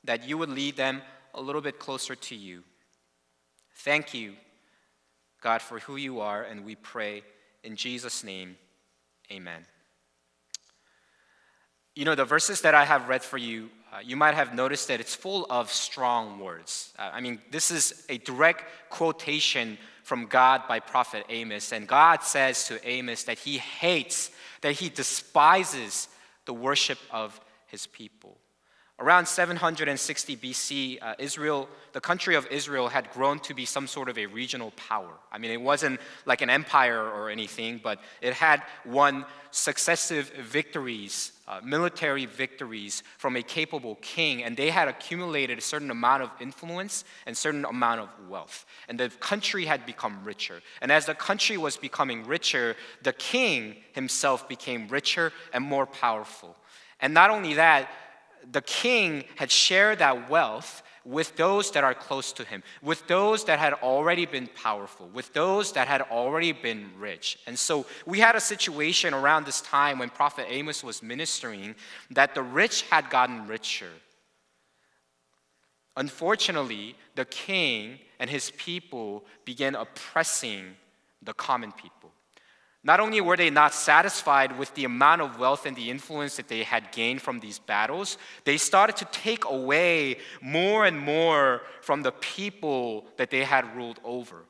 that 0.04 0.26
you 0.26 0.36
would 0.36 0.50
lead 0.50 0.76
them 0.76 1.00
a 1.34 1.40
little 1.40 1.60
bit 1.60 1.78
closer 1.78 2.14
to 2.14 2.34
you. 2.34 2.62
Thank 3.76 4.12
you, 4.12 4.34
God, 5.40 5.62
for 5.62 5.78
who 5.80 5.96
you 5.96 6.20
are, 6.20 6.42
and 6.42 6.64
we 6.64 6.74
pray 6.74 7.22
in 7.64 7.76
Jesus' 7.76 8.24
name, 8.24 8.56
amen. 9.30 9.66
You 11.94 12.04
know, 12.04 12.14
the 12.14 12.24
verses 12.24 12.62
that 12.62 12.74
I 12.74 12.84
have 12.84 13.08
read 13.08 13.22
for 13.22 13.36
you, 13.36 13.68
uh, 13.92 13.98
you 14.02 14.16
might 14.16 14.34
have 14.34 14.54
noticed 14.54 14.88
that 14.88 15.00
it's 15.00 15.14
full 15.14 15.46
of 15.50 15.70
strong 15.70 16.38
words. 16.38 16.92
Uh, 16.98 17.10
I 17.12 17.20
mean, 17.20 17.38
this 17.50 17.70
is 17.70 18.06
a 18.08 18.18
direct 18.18 18.64
quotation 18.88 19.76
from 20.02 20.26
God 20.26 20.62
by 20.66 20.80
prophet 20.80 21.24
Amos. 21.28 21.72
And 21.72 21.86
God 21.86 22.22
says 22.22 22.66
to 22.68 22.88
Amos 22.88 23.24
that 23.24 23.38
he 23.38 23.58
hates, 23.58 24.30
that 24.62 24.72
he 24.72 24.88
despises 24.88 26.08
the 26.46 26.54
worship 26.54 26.98
of 27.10 27.38
his 27.66 27.86
people. 27.86 28.38
Around 28.98 29.26
760 29.26 30.36
BC, 30.36 30.98
uh, 31.02 31.14
Israel, 31.18 31.68
the 31.92 32.00
country 32.00 32.36
of 32.36 32.46
Israel, 32.48 32.88
had 32.88 33.10
grown 33.10 33.40
to 33.40 33.54
be 33.54 33.64
some 33.64 33.86
sort 33.86 34.08
of 34.08 34.18
a 34.18 34.26
regional 34.26 34.70
power. 34.72 35.14
I 35.32 35.38
mean, 35.38 35.50
it 35.50 35.60
wasn't 35.60 35.98
like 36.24 36.40
an 36.40 36.50
empire 36.50 37.02
or 37.02 37.30
anything, 37.30 37.80
but 37.82 38.00
it 38.20 38.34
had 38.34 38.62
won 38.84 39.24
successive 39.50 40.30
victories, 40.30 41.32
uh, 41.48 41.60
military 41.64 42.26
victories 42.26 43.02
from 43.18 43.34
a 43.36 43.42
capable 43.42 43.96
king, 44.02 44.44
and 44.44 44.56
they 44.56 44.70
had 44.70 44.88
accumulated 44.88 45.58
a 45.58 45.62
certain 45.62 45.90
amount 45.90 46.22
of 46.22 46.30
influence 46.38 47.04
and 47.26 47.36
certain 47.36 47.64
amount 47.64 48.00
of 48.00 48.08
wealth. 48.28 48.66
And 48.88 49.00
the 49.00 49.08
country 49.08 49.64
had 49.64 49.84
become 49.84 50.22
richer. 50.22 50.60
And 50.80 50.92
as 50.92 51.06
the 51.06 51.14
country 51.14 51.56
was 51.56 51.76
becoming 51.76 52.26
richer, 52.26 52.76
the 53.02 53.14
king 53.14 53.76
himself 53.94 54.48
became 54.48 54.86
richer 54.88 55.32
and 55.52 55.64
more 55.64 55.86
powerful. 55.86 56.56
And 57.00 57.12
not 57.12 57.30
only 57.30 57.54
that, 57.54 57.90
the 58.50 58.62
king 58.62 59.24
had 59.36 59.50
shared 59.50 59.98
that 59.98 60.28
wealth 60.28 60.82
with 61.04 61.34
those 61.36 61.70
that 61.72 61.82
are 61.82 61.94
close 61.94 62.32
to 62.32 62.44
him, 62.44 62.62
with 62.80 63.06
those 63.08 63.44
that 63.44 63.58
had 63.58 63.74
already 63.74 64.24
been 64.24 64.46
powerful, 64.46 65.08
with 65.08 65.32
those 65.32 65.72
that 65.72 65.88
had 65.88 66.02
already 66.02 66.52
been 66.52 66.90
rich. 66.98 67.38
And 67.46 67.58
so 67.58 67.86
we 68.06 68.20
had 68.20 68.36
a 68.36 68.40
situation 68.40 69.12
around 69.12 69.44
this 69.44 69.60
time 69.62 69.98
when 69.98 70.10
Prophet 70.10 70.46
Amos 70.48 70.84
was 70.84 71.02
ministering 71.02 71.74
that 72.10 72.34
the 72.34 72.42
rich 72.42 72.82
had 72.82 73.10
gotten 73.10 73.46
richer. 73.48 73.90
Unfortunately, 75.96 76.96
the 77.16 77.24
king 77.24 77.98
and 78.18 78.30
his 78.30 78.52
people 78.52 79.24
began 79.44 79.74
oppressing 79.74 80.76
the 81.20 81.34
common 81.34 81.72
people. 81.72 82.11
Not 82.84 82.98
only 82.98 83.20
were 83.20 83.36
they 83.36 83.50
not 83.50 83.74
satisfied 83.74 84.58
with 84.58 84.74
the 84.74 84.84
amount 84.84 85.22
of 85.22 85.38
wealth 85.38 85.66
and 85.66 85.76
the 85.76 85.88
influence 85.88 86.36
that 86.36 86.48
they 86.48 86.64
had 86.64 86.90
gained 86.90 87.22
from 87.22 87.38
these 87.38 87.60
battles, 87.60 88.18
they 88.44 88.56
started 88.56 88.96
to 88.96 89.04
take 89.06 89.44
away 89.44 90.18
more 90.40 90.84
and 90.84 90.98
more 90.98 91.62
from 91.80 92.02
the 92.02 92.10
people 92.12 93.06
that 93.18 93.30
they 93.30 93.44
had 93.44 93.76
ruled 93.76 94.00
over. 94.02 94.44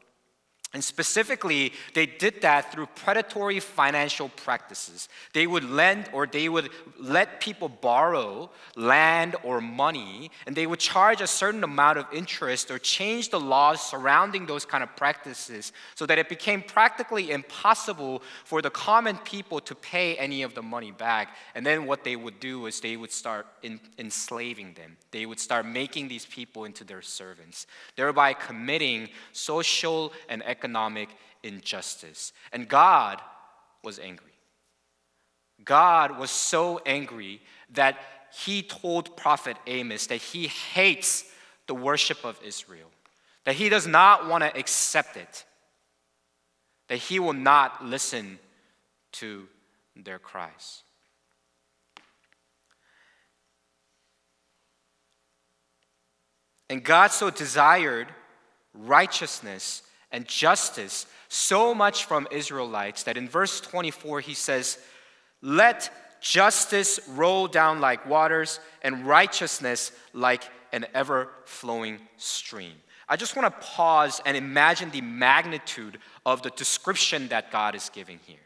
And 0.74 0.82
specifically, 0.82 1.74
they 1.92 2.06
did 2.06 2.40
that 2.40 2.72
through 2.72 2.86
predatory 2.86 3.60
financial 3.60 4.30
practices. 4.30 5.10
They 5.34 5.46
would 5.46 5.64
lend 5.64 6.08
or 6.14 6.26
they 6.26 6.48
would 6.48 6.70
let 6.98 7.40
people 7.40 7.68
borrow 7.68 8.50
land 8.74 9.36
or 9.42 9.60
money, 9.60 10.30
and 10.46 10.56
they 10.56 10.66
would 10.66 10.78
charge 10.78 11.20
a 11.20 11.26
certain 11.26 11.62
amount 11.62 11.98
of 11.98 12.06
interest 12.10 12.70
or 12.70 12.78
change 12.78 13.28
the 13.28 13.38
laws 13.38 13.82
surrounding 13.82 14.46
those 14.46 14.64
kind 14.64 14.82
of 14.82 14.96
practices 14.96 15.72
so 15.94 16.06
that 16.06 16.18
it 16.18 16.30
became 16.30 16.62
practically 16.62 17.32
impossible 17.32 18.22
for 18.44 18.62
the 18.62 18.70
common 18.70 19.18
people 19.18 19.60
to 19.60 19.74
pay 19.74 20.16
any 20.16 20.42
of 20.42 20.54
the 20.54 20.62
money 20.62 20.90
back. 20.90 21.36
And 21.54 21.66
then 21.66 21.84
what 21.84 22.02
they 22.02 22.16
would 22.16 22.40
do 22.40 22.64
is 22.64 22.80
they 22.80 22.96
would 22.96 23.12
start 23.12 23.46
in, 23.62 23.78
enslaving 23.98 24.72
them. 24.72 24.96
They 25.12 25.26
would 25.26 25.38
start 25.38 25.66
making 25.66 26.09
these 26.09 26.26
people 26.26 26.64
into 26.64 26.85
their 26.85 27.02
servants, 27.02 27.66
thereby 27.97 28.33
committing 28.33 29.11
social 29.33 30.12
and 30.28 30.42
economic 30.45 31.11
injustice. 31.42 32.33
And 32.52 32.66
God 32.66 33.21
was 33.85 33.99
angry. 33.99 34.33
God 35.64 36.19
was 36.19 36.31
so 36.31 36.81
angry 36.85 37.40
that 37.75 37.99
he 38.35 38.62
told 38.62 39.16
prophet 39.16 39.57
Amos 39.66 40.07
that 40.07 40.16
he 40.16 40.47
hates 40.49 41.25
the 41.66 41.75
worship 41.75 42.25
of 42.25 42.40
Israel, 42.42 42.90
that 43.45 43.54
he 43.54 43.69
does 43.69 43.87
not 43.87 44.26
want 44.26 44.42
to 44.42 44.59
accept 44.59 45.16
it, 45.16 45.45
that 46.88 46.97
he 46.97 47.19
will 47.19 47.35
not 47.35 47.85
listen 47.85 48.38
to 49.12 49.47
their 49.95 50.19
cries. 50.19 50.83
And 56.72 56.82
God 56.82 57.12
so 57.12 57.28
desired 57.28 58.08
righteousness 58.72 59.82
and 60.10 60.26
justice 60.26 61.04
so 61.28 61.74
much 61.74 62.06
from 62.06 62.26
Israelites 62.30 63.02
that 63.02 63.18
in 63.18 63.28
verse 63.28 63.60
24 63.60 64.20
he 64.20 64.32
says, 64.32 64.78
Let 65.42 65.90
justice 66.22 66.98
roll 67.10 67.46
down 67.46 67.82
like 67.82 68.06
waters 68.06 68.58
and 68.80 69.06
righteousness 69.06 69.92
like 70.14 70.44
an 70.72 70.86
ever 70.94 71.28
flowing 71.44 71.98
stream. 72.16 72.72
I 73.06 73.16
just 73.16 73.36
want 73.36 73.54
to 73.54 73.66
pause 73.66 74.22
and 74.24 74.34
imagine 74.34 74.90
the 74.92 75.02
magnitude 75.02 75.98
of 76.24 76.40
the 76.40 76.48
description 76.52 77.28
that 77.28 77.52
God 77.52 77.74
is 77.74 77.90
giving 77.90 78.18
here. 78.24 78.38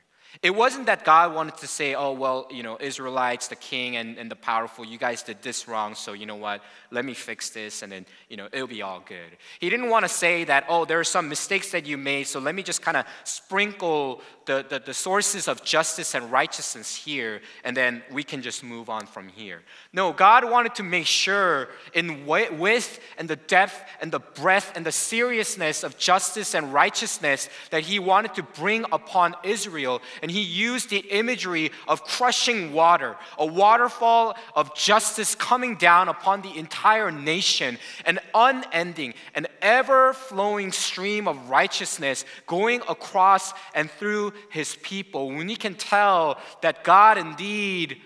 It 0.43 0.55
wasn't 0.55 0.87
that 0.87 1.05
God 1.05 1.35
wanted 1.35 1.57
to 1.59 1.67
say, 1.67 1.95
oh, 1.95 2.13
well, 2.13 2.47
you 2.51 2.63
know, 2.63 2.77
Israelites, 2.81 3.49
the 3.49 3.57
king 3.57 3.97
and, 3.97 4.19
and 4.19 4.31
the 4.31 4.37
powerful, 4.37 4.85
you 4.85 4.99
guys 4.99 5.23
did 5.23 5.43
this 5.43 5.67
wrong, 5.67 5.95
so 5.95 6.13
you 6.13 6.27
know 6.27 6.37
what, 6.37 6.63
let 6.91 7.05
me 7.05 7.15
fix 7.15 7.51
this 7.51 7.83
and 7.83 7.91
then, 7.91 8.07
you 8.29 8.37
know, 8.37 8.49
it'll 8.53 8.67
be 8.67 8.83
all 8.83 9.03
good. 9.07 9.37
He 9.61 9.71
didn't 9.71 9.89
want 9.89 10.05
to 10.05 10.09
say 10.09 10.45
that, 10.45 10.65
oh, 10.69 10.85
there 10.85 11.01
are 11.01 11.05
some 11.05 11.29
mistakes 11.29 11.71
that 11.73 11.87
you 11.87 11.97
made, 11.97 12.27
so 12.27 12.41
let 12.41 12.55
me 12.55 12.63
just 12.63 12.83
kind 12.83 12.97
of 12.97 13.07
sprinkle 13.25 14.21
the, 14.47 14.65
the, 14.69 14.79
the, 14.79 14.95
sources 14.95 15.49
of 15.49 15.65
justice 15.65 16.15
and 16.15 16.31
righteousness 16.31 16.95
here, 16.95 17.41
and 17.65 17.77
then 17.77 18.03
we 18.13 18.23
can 18.23 18.43
just 18.43 18.63
move 18.63 18.89
on 18.89 19.05
from 19.07 19.29
here. 19.29 19.63
No, 19.93 20.13
God 20.13 20.49
wanted 20.49 20.77
to 20.77 20.85
make 20.85 21.07
sure 21.07 21.69
in 21.95 22.27
width 22.27 23.01
and 23.19 23.29
the 23.29 23.37
depth 23.37 23.83
and 24.01 24.13
the 24.13 24.21
breadth 24.21 24.73
and 24.77 24.87
the 24.87 24.93
seriousness 24.93 25.83
of 25.83 25.99
justice 25.99 26.55
and 26.55 26.73
righteousness 26.73 27.49
that 27.71 27.83
He 27.83 27.99
wanted 27.99 28.35
to 28.35 28.45
bring 28.45 28.85
upon 28.93 29.35
Israel 29.43 30.01
and 30.27 30.33
he 30.33 30.43
used 30.43 30.91
the 30.91 30.99
imagery 31.11 31.71
of 31.87 32.03
crushing 32.03 32.73
water, 32.73 33.15
a 33.39 33.47
waterfall 33.47 34.37
of 34.57 34.75
justice 34.75 35.37
coming 35.37 35.77
down 35.77 36.09
upon 36.09 36.43
the 36.43 36.59
entire 36.59 37.13
nation, 37.13 37.79
an 38.07 38.19
unending, 38.35 39.15
an 39.37 39.47
ever 39.63 40.13
flowing 40.15 40.73
stream 40.73 41.29
of 41.29 41.49
righteousness 41.49 42.25
going 42.49 42.81
across 42.89 43.53
and 43.73 43.89
through 43.89 44.33
his 44.51 44.75
people. 44.83 45.29
When 45.29 45.49
you 45.49 45.57
can 45.57 45.77
tell 45.77 46.41
that 46.61 46.83
God 46.83 47.19
indeed 47.19 48.01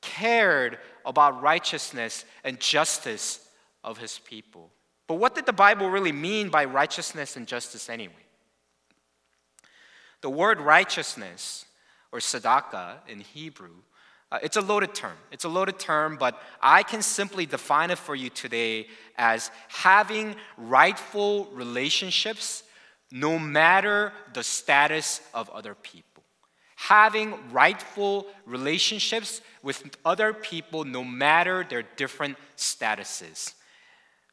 cared 0.00 0.78
about 1.04 1.42
righteousness 1.42 2.24
and 2.42 2.58
justice 2.58 3.46
of 3.82 3.98
his 3.98 4.18
people. 4.18 4.70
But 5.06 5.16
what 5.16 5.34
did 5.34 5.44
the 5.44 5.52
Bible 5.52 5.90
really 5.90 6.10
mean 6.10 6.48
by 6.48 6.64
righteousness 6.64 7.36
and 7.36 7.46
justice 7.46 7.90
anyway? 7.90 8.23
The 10.24 10.30
word 10.30 10.58
righteousness, 10.58 11.66
or 12.10 12.18
tzedakah 12.18 12.94
in 13.06 13.20
Hebrew, 13.20 13.74
uh, 14.32 14.38
it's 14.42 14.56
a 14.56 14.62
loaded 14.62 14.94
term. 14.94 15.18
It's 15.30 15.44
a 15.44 15.50
loaded 15.50 15.78
term, 15.78 16.16
but 16.16 16.40
I 16.62 16.82
can 16.82 17.02
simply 17.02 17.44
define 17.44 17.90
it 17.90 17.98
for 17.98 18.14
you 18.14 18.30
today 18.30 18.86
as 19.18 19.50
having 19.68 20.34
rightful 20.56 21.44
relationships 21.52 22.62
no 23.12 23.38
matter 23.38 24.14
the 24.32 24.42
status 24.42 25.20
of 25.34 25.50
other 25.50 25.74
people 25.74 26.22
having 26.76 27.34
rightful 27.52 28.26
relationships 28.46 29.42
with 29.62 29.96
other 30.04 30.32
people 30.32 30.84
no 30.84 31.04
matter 31.04 31.64
their 31.64 31.82
different 31.96 32.36
statuses. 32.56 33.54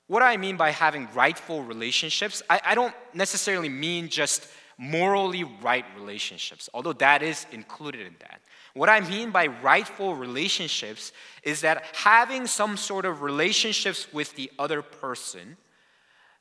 What 0.08 0.22
I 0.22 0.36
mean 0.36 0.58
by 0.58 0.72
having 0.72 1.08
rightful 1.14 1.64
relationships, 1.64 2.42
I, 2.50 2.60
I 2.66 2.76
don't 2.76 2.94
necessarily 3.14 3.70
mean 3.70 4.10
just 4.10 4.46
morally 4.82 5.44
right 5.44 5.86
relationships, 5.96 6.68
although 6.74 6.94
that 6.94 7.22
is 7.22 7.46
included 7.52 8.02
in 8.08 8.16
that. 8.20 8.42
What 8.74 8.90
I 8.90 9.00
mean 9.02 9.30
by 9.30 9.46
rightful 9.46 10.16
relationships 10.16 11.12
is 11.44 11.62
that 11.62 11.86
having 11.94 12.48
some 12.48 12.78
sort 12.78 13.06
of 13.06 13.22
relationships 13.22 14.12
with 14.12 14.36
the 14.36 14.52
other 14.58 14.82
person 14.82 15.56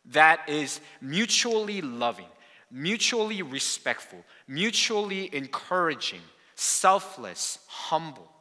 that 0.07 0.49
is 0.49 0.81
mutually 1.03 1.83
loving, 1.83 2.31
mutually 2.71 3.43
respectful, 3.43 4.25
mutually 4.49 5.29
encouraging, 5.35 6.23
selfless, 6.55 7.59
humble, 7.67 8.33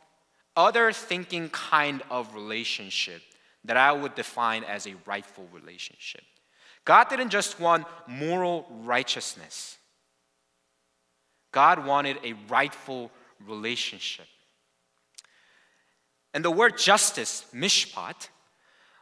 other 0.56 0.94
thinking 0.94 1.50
kind 1.50 2.04
of 2.10 2.34
relationship 2.34 3.22
that 3.66 3.76
I 3.76 3.92
would 3.92 4.16
define 4.16 4.64
as 4.64 4.88
a 4.88 4.96
rightful 5.06 5.50
relationship. 5.52 6.24
God 6.86 7.10
didn't 7.10 7.32
just 7.32 7.60
want 7.60 7.86
moral 8.08 8.66
righteousness. 8.70 9.76
God 11.52 11.86
wanted 11.86 12.18
a 12.24 12.34
rightful 12.48 13.12
relationship. 13.46 14.28
And 16.34 16.46
the 16.46 16.52
word 16.52 16.78
justice, 16.78 17.46
mishpat, 17.54 18.30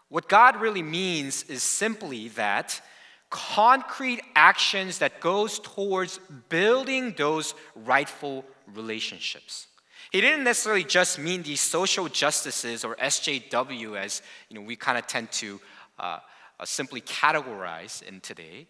what 0.10 0.30
God 0.30 0.62
really 0.62 0.82
means 0.82 1.44
is 1.44 1.62
simply 1.64 2.30
that 2.30 2.82
concrete 3.30 4.22
actions 4.36 5.00
that 5.00 5.20
goes 5.20 5.60
towards 5.60 6.20
building 6.48 7.14
those 7.18 7.54
rightful 7.76 8.46
relationships. 8.74 9.68
He 10.12 10.22
didn't 10.22 10.46
necessarily 10.46 10.86
just 10.86 11.20
mean 11.20 11.44
these 11.44 11.60
social 11.60 12.08
justices 12.08 12.86
or 12.86 12.96
SJW 12.96 13.98
as 13.98 14.22
you 14.50 14.58
know 14.58 14.66
we 14.66 14.78
kind 14.78 14.98
of 14.98 15.06
tend 15.08 15.32
to 15.34 15.60
uh, 16.00 16.20
uh, 16.60 16.66
simply 16.66 17.02
categorize 17.02 18.02
in 18.02 18.22
today, 18.22 18.68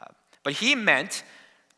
uh, 0.00 0.06
but 0.44 0.52
he 0.52 0.76
meant 0.76 1.24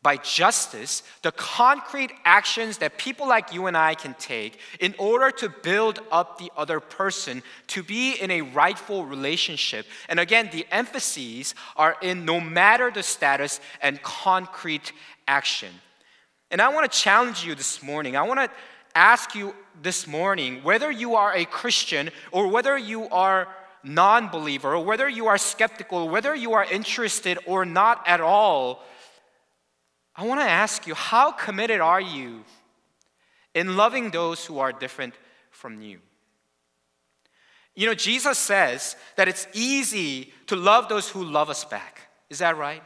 by 0.03 0.17
justice, 0.17 1.01
the 1.21 1.31
concrete 1.31 2.11
actions 2.25 2.79
that 2.79 2.97
people 2.97 3.27
like 3.27 3.53
you 3.53 3.67
and 3.67 3.77
I 3.77 3.95
can 3.95 4.13
take 4.15 4.59
in 4.81 4.93
order 4.99 5.31
to 5.37 5.47
build 5.47 6.01
up 6.11 6.37
the 6.37 6.51
other 6.57 6.81
person 6.81 7.41
to 7.67 7.81
be 7.81 8.15
in 8.15 8.29
a 8.29 8.41
rightful 8.41 9.05
relationship. 9.05 9.85
And 10.09 10.19
again, 10.19 10.49
the 10.51 10.67
emphases 10.71 11.55
are 11.77 11.95
in 12.01 12.25
no 12.25 12.41
matter 12.41 12.91
the 12.91 13.01
status 13.01 13.61
and 13.81 14.03
concrete 14.03 14.91
action. 15.25 15.69
And 16.51 16.61
I 16.61 16.67
want 16.67 16.91
to 16.91 16.99
challenge 16.99 17.45
you 17.45 17.55
this 17.55 17.81
morning. 17.81 18.17
I 18.17 18.23
want 18.23 18.41
to 18.41 18.49
ask 18.93 19.33
you 19.33 19.55
this 19.81 20.05
morning 20.05 20.61
whether 20.63 20.91
you 20.91 21.15
are 21.15 21.33
a 21.33 21.45
Christian 21.45 22.09
or 22.31 22.47
whether 22.47 22.77
you 22.77 23.07
are 23.09 23.47
non 23.83 24.27
believer 24.27 24.75
or 24.75 24.83
whether 24.83 25.07
you 25.07 25.27
are 25.27 25.37
skeptical, 25.37 26.09
whether 26.09 26.35
you 26.35 26.53
are 26.53 26.65
interested 26.65 27.39
or 27.47 27.65
not 27.65 28.03
at 28.05 28.19
all 28.19 28.83
I 30.15 30.25
want 30.25 30.41
to 30.41 30.49
ask 30.49 30.85
you 30.85 30.93
how 30.93 31.31
committed 31.31 31.81
are 31.81 32.01
you 32.01 32.43
in 33.53 33.75
loving 33.75 34.11
those 34.11 34.45
who 34.45 34.59
are 34.59 34.71
different 34.71 35.15
from 35.51 35.81
you? 35.81 35.99
You 37.75 37.87
know, 37.87 37.95
Jesus 37.95 38.37
says 38.37 38.95
that 39.15 39.27
it's 39.27 39.47
easy 39.53 40.31
to 40.47 40.55
love 40.55 40.89
those 40.89 41.09
who 41.09 41.23
love 41.23 41.49
us 41.49 41.65
back. 41.65 42.01
Is 42.29 42.39
that 42.39 42.57
right? 42.57 42.83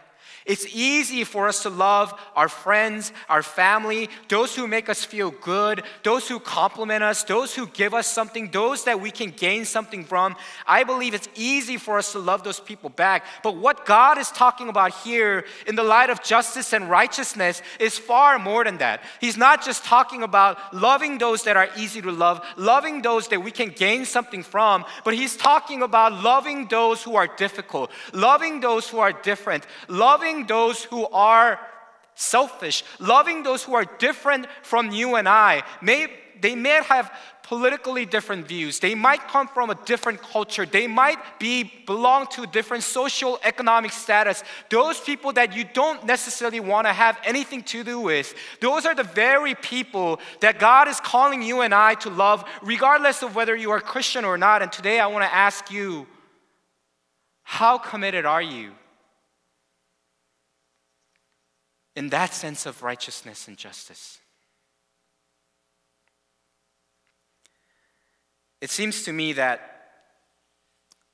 It's 0.48 0.66
easy 0.74 1.25
for 1.25 1.50
us 1.50 1.63
to 1.63 1.70
love 1.70 2.18
our 2.34 2.48
friends, 2.48 3.12
our 3.27 3.44
family, 3.44 4.10
those 4.30 4.56
who 4.56 4.66
make 4.66 4.88
us 4.88 5.04
feel 5.04 5.30
good, 5.30 5.84
those 6.04 6.30
who 6.30 6.39
compliment 6.39 7.04
us, 7.04 7.25
those 7.25 7.54
who 7.54 7.68
give 7.68 7.94
us 7.94 8.08
something, 8.08 8.50
those 8.50 8.86
that 8.86 9.01
we 9.01 9.12
can 9.12 9.32
gain 9.32 9.66
something 9.66 10.06
from. 10.06 10.38
I 10.66 10.86
believe 10.86 11.13
it's 11.13 11.27
easy 11.36 11.75
for 11.75 11.98
us 11.98 12.13
to 12.13 12.20
love 12.20 12.46
those 12.46 12.62
people 12.62 12.89
back. 12.89 13.25
But 13.44 13.58
what 13.58 13.86
God 13.86 14.18
is 14.18 14.32
talking 14.32 14.70
about 14.70 14.94
here 14.94 15.44
in 15.68 15.75
the 15.75 15.84
light 15.84 16.10
of 16.10 16.24
justice 16.24 16.72
and 16.72 16.89
righteousness 16.89 17.62
is 17.77 17.98
far 17.98 18.39
more 18.39 18.63
than 18.63 18.77
that. 18.77 19.04
He's 19.20 19.36
not 19.36 19.66
just 19.66 19.84
talking 19.84 20.24
about 20.24 20.74
loving 20.74 21.18
those 21.18 21.44
that 21.44 21.58
are 21.58 21.68
easy 21.75 22.01
to 22.01 22.12
love, 22.12 22.42
loving 22.56 23.01
those 23.01 23.27
that 23.27 23.44
we 23.44 23.51
can 23.51 23.70
gain 23.70 24.05
something 24.05 24.44
from, 24.44 24.86
but 25.03 25.14
He's 25.14 25.36
talking 25.36 25.81
about 25.81 26.24
loving 26.24 26.68
those 26.68 27.03
who 27.03 27.18
are 27.18 27.27
difficult, 27.27 27.92
loving 28.14 28.62
those 28.62 28.88
who 28.88 29.00
are 29.00 29.12
different, 29.12 29.66
loving 29.90 30.37
loving 30.38 30.48
those 30.48 30.84
who 30.84 31.08
are 31.08 31.60
selfish, 32.16 32.84
loving 33.00 33.44
those 33.44 33.64
who 33.64 33.76
are 33.76 33.86
different 34.00 34.48
from 34.64 34.92
you 34.92 35.16
and 35.16 35.28
I. 35.28 35.64
May, 35.82 36.08
they 36.42 36.56
may 36.56 36.82
have 36.84 37.12
politically 37.44 38.06
different 38.06 38.46
views. 38.48 38.80
They 38.80 38.94
might 38.94 39.22
come 39.30 39.48
from 39.48 39.70
a 39.70 39.76
different 39.86 40.22
culture. 40.22 40.66
They 40.66 40.88
might 40.88 41.18
be 41.40 41.72
belong 41.86 42.28
to 42.32 42.44
a 42.44 42.48
different 42.48 42.84
social 42.84 43.40
economic 43.44 43.92
status. 43.94 44.44
Those 44.70 45.00
people 45.00 45.34
that 45.34 45.56
you 45.56 45.64
don't 45.74 46.06
necessarily 46.06 46.60
want 46.60 46.88
to 46.88 46.94
have 46.94 47.18
anything 47.24 47.64
to 47.64 47.84
do 47.84 48.02
with. 48.02 48.36
Those 48.60 48.86
are 48.86 48.96
the 48.96 49.04
very 49.04 49.56
people 49.56 50.20
that 50.42 50.60
God 50.60 50.88
is 50.88 51.00
calling 51.00 51.42
you 51.42 51.62
and 51.62 51.74
I 51.74 51.96
to 51.96 52.10
love 52.10 52.44
regardless 52.62 53.24
of 53.24 53.36
whether 53.36 53.56
you 53.56 53.72
are 53.72 53.80
Christian 53.80 54.26
or 54.26 54.38
not. 54.38 54.62
And 54.62 54.72
today 54.72 55.00
I 55.00 55.08
want 55.08 55.24
to 55.24 55.34
ask 55.34 55.72
you, 55.72 56.06
how 57.44 57.78
committed 57.78 58.26
are 58.26 58.42
you 58.42 58.74
in 61.98 62.10
that 62.10 62.31
sense 62.31 62.68
of 62.68 62.83
righteousness 62.83 63.48
and 63.48 63.57
justice. 63.57 64.20
It 68.62 68.70
seems 68.70 69.01
to 69.05 69.12
me 69.12 69.33
that 69.33 69.60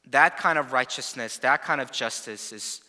that 0.08 0.36
kind 0.36 0.60
of 0.60 0.74
righteousness, 0.74 1.38
that 1.38 1.64
kind 1.64 1.80
of 1.80 1.90
justice 1.90 2.52
is 2.52 2.82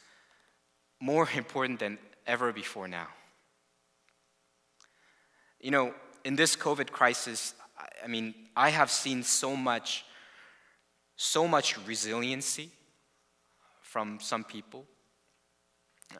more 1.01 1.29
important 1.37 1.79
than 1.79 1.99
ever 2.27 2.53
before 2.53 2.89
now. 2.89 3.07
You 5.61 5.71
know, 5.71 5.95
in 6.25 6.35
this 6.35 6.57
COVID 6.57 6.91
crisis, 6.91 7.55
I 8.03 8.09
mean, 8.09 8.35
I 8.57 8.71
have 8.71 8.91
seen 8.91 9.23
so 9.23 9.55
much, 9.55 10.05
so 11.15 11.47
much 11.47 11.79
resiliency 11.87 12.71
from 13.83 14.19
some 14.21 14.43
people. 14.43 14.85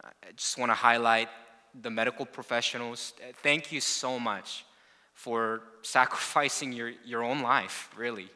I 0.01 0.31
just 0.37 0.57
want 0.57 0.69
to 0.69 0.75
highlight 0.75 1.27
the 1.81 1.89
medical 1.89 2.25
professionals, 2.25 3.13
thank 3.43 3.71
you 3.71 3.81
so 3.81 4.19
much 4.19 4.65
for 5.13 5.61
sacrificing 5.81 6.73
your, 6.73 6.91
your 7.05 7.23
own 7.23 7.41
life, 7.41 7.89
really, 7.97 8.29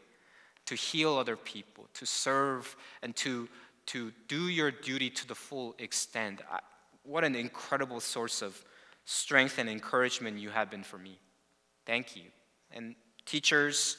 to 0.65 0.75
heal 0.75 1.15
other 1.17 1.35
people, 1.35 1.87
to 1.93 2.05
serve, 2.05 2.75
and 3.01 3.15
to, 3.15 3.47
to 3.87 4.11
do 4.27 4.47
your 4.47 4.71
duty 4.71 5.09
to 5.09 5.27
the 5.27 5.35
full 5.35 5.75
extent. 5.77 6.41
I, 6.51 6.59
what 7.03 7.23
an 7.23 7.35
incredible 7.35 7.99
source 7.99 8.41
of 8.41 8.63
strength 9.05 9.57
and 9.57 9.69
encouragement 9.69 10.37
you 10.39 10.49
have 10.49 10.69
been 10.69 10.83
for 10.83 10.97
me. 10.97 11.19
Thank 11.85 12.15
you. 12.15 12.23
And 12.71 12.95
teachers, 13.25 13.97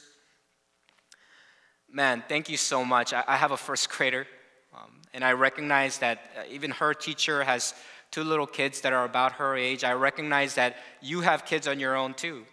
man, 1.91 2.23
thank 2.27 2.49
you 2.49 2.57
so 2.57 2.85
much. 2.85 3.13
I, 3.13 3.23
I 3.27 3.35
have 3.35 3.51
a 3.51 3.57
first 3.57 3.89
grader, 3.89 4.25
um, 4.73 5.01
and 5.13 5.23
I 5.23 5.33
recognize 5.33 5.97
that 5.97 6.31
uh, 6.37 6.43
even 6.49 6.71
her 6.71 6.93
teacher 6.93 7.43
has 7.43 7.73
two 8.11 8.23
little 8.23 8.47
kids 8.47 8.81
that 8.81 8.93
are 8.93 9.05
about 9.05 9.33
her 9.33 9.55
age, 9.55 9.83
I 9.83 9.93
recognize 9.93 10.55
that 10.55 10.75
you 11.01 11.21
have 11.21 11.45
kids 11.45 11.67
on 11.67 11.79
your 11.79 11.95
own 11.95 12.13
too. 12.13 12.45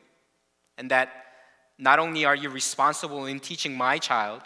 And 0.77 0.90
that 0.90 1.11
not 1.79 1.99
only 1.99 2.25
are 2.25 2.35
you 2.37 2.49
responsible 2.49 3.27
in 3.27 3.40
teaching 3.40 3.77
my 3.77 3.99
child, 3.99 4.42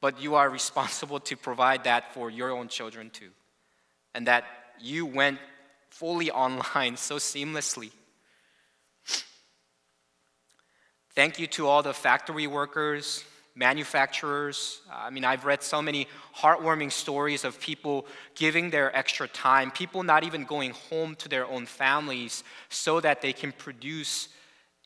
but 0.00 0.20
you 0.20 0.34
are 0.34 0.48
responsible 0.48 1.20
to 1.20 1.36
provide 1.36 1.84
that 1.84 2.12
for 2.14 2.30
your 2.30 2.50
own 2.50 2.68
children 2.68 3.10
too. 3.10 3.30
And 4.14 4.26
that 4.26 4.44
you 4.80 5.06
went 5.06 5.38
fully 5.90 6.30
online 6.30 6.96
so 6.96 7.16
seamlessly. 7.16 7.90
Thank 11.14 11.38
you 11.38 11.46
to 11.48 11.66
all 11.66 11.82
the 11.82 11.94
factory 11.94 12.46
workers, 12.46 13.24
manufacturers. 13.56 14.82
Uh, 14.88 15.06
I 15.06 15.10
mean, 15.10 15.24
I've 15.24 15.46
read 15.46 15.62
so 15.62 15.80
many 15.82 16.06
heartwarming 16.36 16.92
stories 16.92 17.44
of 17.44 17.58
people 17.58 18.06
giving 18.34 18.70
their 18.70 18.94
extra 18.94 19.26
time, 19.26 19.70
people 19.70 20.02
not 20.02 20.22
even 20.22 20.44
going 20.44 20.72
home 20.90 21.16
to 21.16 21.28
their 21.28 21.46
own 21.46 21.66
families 21.66 22.44
so 22.68 23.00
that 23.00 23.22
they 23.22 23.32
can 23.32 23.52
produce 23.52 24.28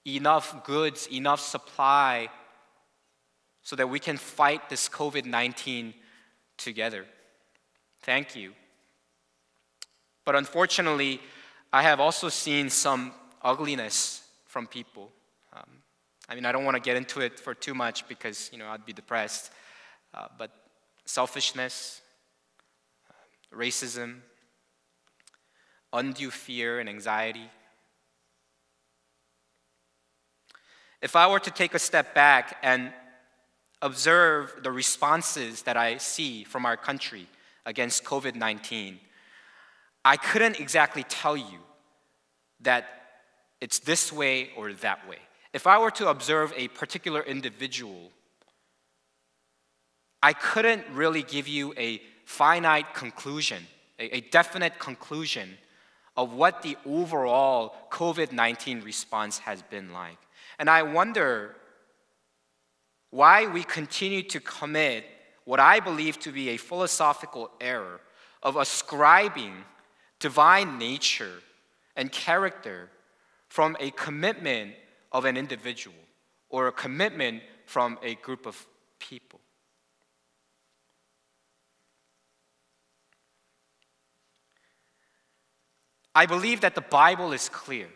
enough 0.07 0.65
goods, 0.65 1.09
enough 1.13 1.41
supply, 1.41 2.29
so 3.63 3.77
that 3.77 3.89
we 3.89 3.99
can 3.99 4.17
fight 4.17 4.71
this 4.71 4.89
COVID 4.89 5.27
19 5.27 5.93
together. 6.57 7.05
Thank 8.03 8.37
you. 8.37 8.53
But 10.25 10.37
unfortunately, 10.37 11.21
I 11.73 11.83
have 11.83 12.01
also 12.01 12.29
seen 12.29 12.71
some 12.71 13.13
ugliness 13.43 14.23
from 14.47 14.67
people. 14.67 15.11
Um, 15.53 15.80
I 16.31 16.37
mean, 16.37 16.47
I 16.47 16.53
don't 16.53 16.65
want 16.65 16.77
to 16.77 16.81
get 16.81 16.97
into 16.97 17.21
it 17.21 17.41
for 17.41 17.55
too 17.55 17.75
much 17.75 18.07
because, 18.07 18.51
you 18.53 18.59
know, 18.59 18.69
I'd 18.69 18.87
be 18.87 18.93
depressed. 18.93 19.51
Uh, 20.15 20.29
but 20.39 20.53
selfishness, 21.05 22.01
racism, 23.53 24.21
undue 25.93 26.31
fear 26.31 26.79
and 26.79 26.89
anxiety, 26.89 27.51
if 31.03 31.17
I 31.17 31.27
were 31.27 31.41
to 31.41 31.51
take 31.51 31.75
a 31.75 31.81
step 31.81 32.15
back 32.15 32.59
and 32.63 32.93
observe 33.83 34.55
the 34.63 34.71
responses 34.71 35.63
that 35.63 35.77
I 35.77 35.97
see 35.97 36.45
from 36.45 36.65
our 36.65 36.77
country 36.77 37.27
against 37.67 38.05
COVID 38.05 38.37
19, 38.37 39.01
I 40.05 40.17
couldn't 40.17 40.61
exactly 40.61 41.03
tell 41.03 41.37
you 41.37 41.59
that 42.61 42.87
it's 43.61 43.81
this 43.81 44.13
way 44.13 44.51
or 44.57 44.73
that 44.75 45.09
way. 45.09 45.19
If 45.53 45.67
I 45.67 45.79
were 45.79 45.91
to 45.93 46.09
observe 46.09 46.53
a 46.57 46.69
particular 46.69 47.23
individual, 47.23 48.13
I 50.23 50.33
couldn't 50.33 50.85
really 50.93 51.23
give 51.23 51.49
you 51.49 51.75
a 51.77 52.01
finite 52.25 52.95
conclusion, 52.95 53.67
a, 53.99 54.19
a 54.19 54.21
definite 54.21 54.79
conclusion 54.79 55.59
of 56.17 56.35
what 56.35 56.63
the 56.63 56.77
overall 56.87 57.75
COVID 57.91 58.33
19 58.33 58.83
response 58.83 59.39
has 59.39 59.63
been 59.63 59.93
like. 59.93 60.19
And 60.59 60.69
I 60.69 60.83
wonder 60.83 61.57
why 63.11 63.47
we 63.47 63.65
continue 63.65 64.23
to 64.23 64.41
commit 64.41 65.05
what 65.45 65.59
I 65.59 65.81
believe 65.81 66.19
to 66.21 66.31
be 66.31 66.51
a 66.51 66.57
philosophical 66.57 67.51
error 67.61 68.01
of 68.43 68.57
ascribing 68.57 69.65
divine 70.21 70.79
nature 70.79 71.41
and 71.97 72.13
character 72.13 72.89
from 73.49 73.77
a 73.81 73.91
commitment 73.93 74.75
of 75.13 75.25
an 75.25 75.37
individual 75.37 75.97
or 76.49 76.69
a 76.69 76.73
commitment 76.73 77.43
from 77.67 77.99
a 78.03 78.15
group 78.17 78.47
of 78.47 78.67
people. 78.99 79.41
I 86.15 86.27
believe 86.27 86.61
that 86.63 86.75
the 86.75 86.81
Bible 86.81 87.33
is 87.33 87.49
clear 87.49 87.89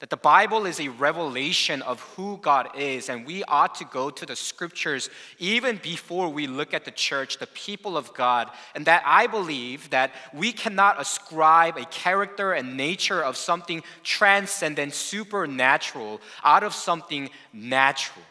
that 0.00 0.08
the 0.08 0.16
Bible 0.16 0.64
is 0.64 0.80
a 0.80 0.88
revelation 0.88 1.82
of 1.82 2.00
who 2.00 2.38
God 2.38 2.70
is, 2.76 3.10
and 3.10 3.26
we 3.26 3.44
ought 3.44 3.74
to 3.76 3.84
go 3.84 4.08
to 4.08 4.24
the 4.24 4.34
scriptures 4.34 5.10
even 5.38 5.78
before 5.82 6.30
we 6.30 6.46
look 6.46 6.72
at 6.72 6.86
the 6.86 6.90
church, 6.90 7.36
the 7.36 7.46
people 7.48 7.98
of 7.98 8.12
God. 8.14 8.50
And 8.74 8.86
that 8.86 9.02
I 9.04 9.26
believe 9.26 9.90
that 9.90 10.12
we 10.32 10.52
cannot 10.52 10.98
ascribe 10.98 11.76
a 11.76 11.84
character 11.84 12.54
and 12.54 12.78
nature 12.78 13.22
of 13.22 13.36
something 13.36 13.82
transcendent, 14.02 14.94
supernatural, 14.94 16.22
out 16.42 16.64
of 16.64 16.72
something 16.72 17.28
natural. 17.52 18.24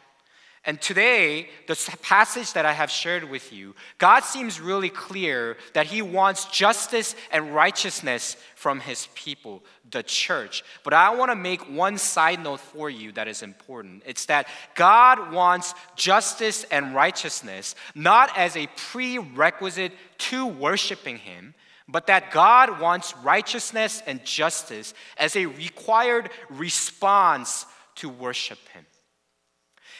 And 0.65 0.81
today, 0.81 1.47
the 1.67 1.97
passage 2.01 2.51
that 2.53 2.65
I 2.65 2.73
have 2.73 2.91
shared 2.91 3.23
with 3.23 3.53
you, 3.53 3.75
God 3.97 4.25
seems 4.25 4.59
really 4.59 4.89
clear 4.89 5.55
that 5.73 5.85
He 5.85 6.01
wants 6.01 6.45
justice 6.45 7.15
and 7.31 7.55
righteousness 7.55 8.35
from 8.55 8.81
His 8.81 9.07
people, 9.15 9.63
the 9.89 10.03
church. 10.03 10.63
But 10.83 10.93
I 10.93 11.15
want 11.15 11.31
to 11.31 11.35
make 11.35 11.61
one 11.69 11.97
side 11.97 12.43
note 12.43 12.59
for 12.59 12.89
you 12.89 13.13
that 13.13 13.29
is 13.29 13.41
important. 13.41 14.03
It's 14.05 14.25
that 14.25 14.47
God 14.75 15.31
wants 15.31 15.73
justice 15.95 16.65
and 16.65 16.93
righteousness 16.93 17.73
not 17.95 18.37
as 18.37 18.57
a 18.57 18.67
prerequisite 18.75 19.93
to 20.17 20.45
worshiping 20.45 21.19
Him, 21.19 21.53
but 21.87 22.07
that 22.07 22.31
God 22.31 22.81
wants 22.81 23.15
righteousness 23.23 24.03
and 24.05 24.23
justice 24.25 24.93
as 25.15 25.37
a 25.37 25.45
required 25.45 26.29
response 26.49 27.65
to 27.95 28.09
worship 28.09 28.59
Him. 28.73 28.85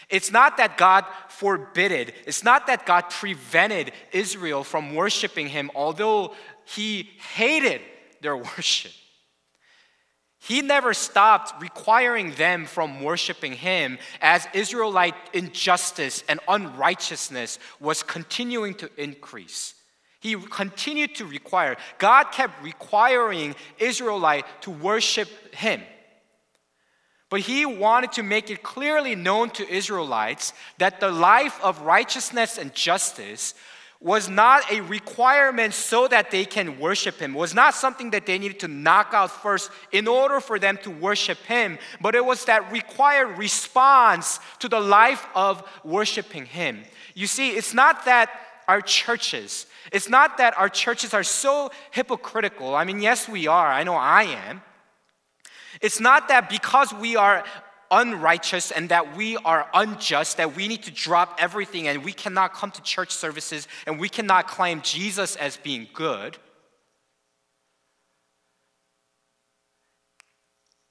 It's 0.10 0.32
not 0.32 0.58
that 0.58 0.78
God 0.78 1.06
forbid 1.28 2.13
it's 2.26 2.43
not 2.43 2.67
that 2.67 2.86
God 2.86 3.10
prevented 3.10 3.91
Israel 4.12 4.63
from 4.63 4.95
worshiping 4.95 5.48
him, 5.48 5.69
although 5.76 6.34
he 6.65 7.10
hated 7.36 7.82
their 8.22 8.38
worship. 8.58 8.91
He 10.41 10.62
never 10.62 10.93
stopped 10.93 11.62
requiring 11.62 12.32
them 12.32 12.65
from 12.65 13.04
worshiping 13.04 13.54
him 13.54 14.00
as 14.22 14.48
Israelite 14.54 15.15
injustice 15.34 16.24
and 16.30 16.39
unrighteousness 16.48 17.60
was 17.80 18.04
continuing 18.04 18.74
to 18.76 18.89
increase. 18.98 19.76
He 20.22 20.36
continued 20.36 21.15
to 21.15 21.26
require, 21.26 21.76
God 21.98 22.26
kept 22.32 22.63
requiring 22.63 23.56
Israelite 23.78 24.45
to 24.62 24.72
worship 24.72 25.30
him. 25.54 25.82
But 27.30 27.42
he 27.42 27.65
wanted 27.65 28.12
to 28.13 28.24
make 28.24 28.50
it 28.50 28.63
clearly 28.63 29.15
known 29.15 29.52
to 29.52 29.70
Israelites 29.70 30.54
that 30.80 31.00
the 31.00 31.12
life 31.12 31.60
of 31.63 31.82
righteousness 31.82 32.58
and 32.58 32.74
justice 32.74 33.54
was 34.02 34.30
not 34.30 34.72
a 34.72 34.80
requirement 34.82 35.74
so 35.74 36.08
that 36.08 36.32
they 36.32 36.46
can 36.46 36.80
worship 36.80 37.20
him, 37.20 37.34
was 37.34 37.54
not 37.54 37.76
something 37.76 38.12
that 38.12 38.26
they 38.26 38.39
needed 38.39 38.60
to 38.62 38.68
knock 38.68 39.10
out 39.13 39.30
first 39.30 39.70
in 39.92 40.08
order 40.08 40.39
for 40.39 40.58
them 40.58 40.80
to 40.82 40.89
worship 40.89 41.38
him, 41.39 41.78
but 42.00 42.15
it 42.15 42.24
was 42.24 42.46
that 42.46 42.72
required 42.72 43.38
response 43.38 44.39
to 44.60 44.70
the 44.70 44.80
life 44.80 45.28
of 45.36 45.62
worshiping 45.84 46.46
him. 46.46 46.82
You 47.13 47.28
see, 47.28 47.52
it's 47.52 47.74
not 47.74 48.06
that 48.06 48.30
our 48.70 48.82
churches, 48.82 49.65
it's 49.92 50.08
not 50.08 50.38
that 50.38 50.58
our 50.58 50.70
churches 50.70 51.13
are 51.13 51.24
so 51.24 51.70
hypocritical. 51.92 52.76
I 52.76 52.86
mean, 52.86 53.02
yes, 53.02 53.28
we 53.28 53.48
are. 53.48 53.68
I 53.68 53.84
know 53.84 53.96
I 53.96 54.24
am. 54.24 54.62
It's 55.82 56.00
not 56.00 56.28
that 56.28 56.50
because 56.50 56.94
we 56.94 57.15
are 57.15 57.44
unrighteous 57.92 58.72
and 58.72 58.89
that 58.89 59.15
we 59.15 59.38
are 59.38 59.68
unjust, 59.74 60.38
that 60.38 60.56
we 60.56 60.68
need 60.68 60.84
to 60.84 60.92
drop 60.92 61.38
everything 61.39 61.88
and 61.88 62.04
we 62.04 62.13
cannot 62.13 62.54
come 62.54 62.72
to 62.72 62.82
church 62.82 63.12
services 63.12 63.68
and 63.88 64.00
we 64.00 64.10
cannot 64.10 64.48
claim 64.48 64.82
Jesus 64.82 65.36
as 65.36 65.58
being 65.58 65.88
good. 65.94 66.38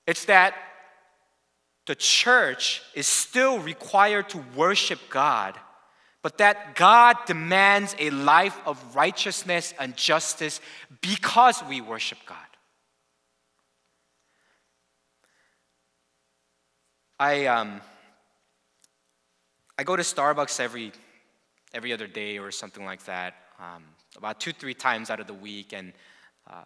It's 0.06 0.24
that 0.24 0.54
the 1.86 1.94
church 1.94 2.82
is 2.94 3.06
still 3.06 3.58
required 3.58 4.30
to 4.30 4.44
worship 4.56 4.98
God, 5.10 5.58
but 6.22 6.38
that 6.38 6.74
God 6.74 7.16
demands 7.26 7.94
a 7.98 8.10
life 8.10 8.58
of 8.66 8.96
righteousness 8.96 9.74
and 9.78 9.96
justice 9.96 10.60
because 11.00 11.62
we 11.64 11.80
worship 11.80 12.18
God. 12.26 12.47
I, 17.20 17.46
um, 17.46 17.80
I 19.76 19.82
go 19.82 19.96
to 19.96 20.02
Starbucks 20.02 20.60
every, 20.60 20.92
every 21.74 21.92
other 21.92 22.06
day 22.06 22.38
or 22.38 22.52
something 22.52 22.84
like 22.84 23.04
that, 23.06 23.34
um, 23.58 23.82
about 24.16 24.38
two, 24.38 24.52
three 24.52 24.74
times 24.74 25.10
out 25.10 25.18
of 25.18 25.26
the 25.26 25.34
week. 25.34 25.72
And 25.72 25.92
um, 26.46 26.64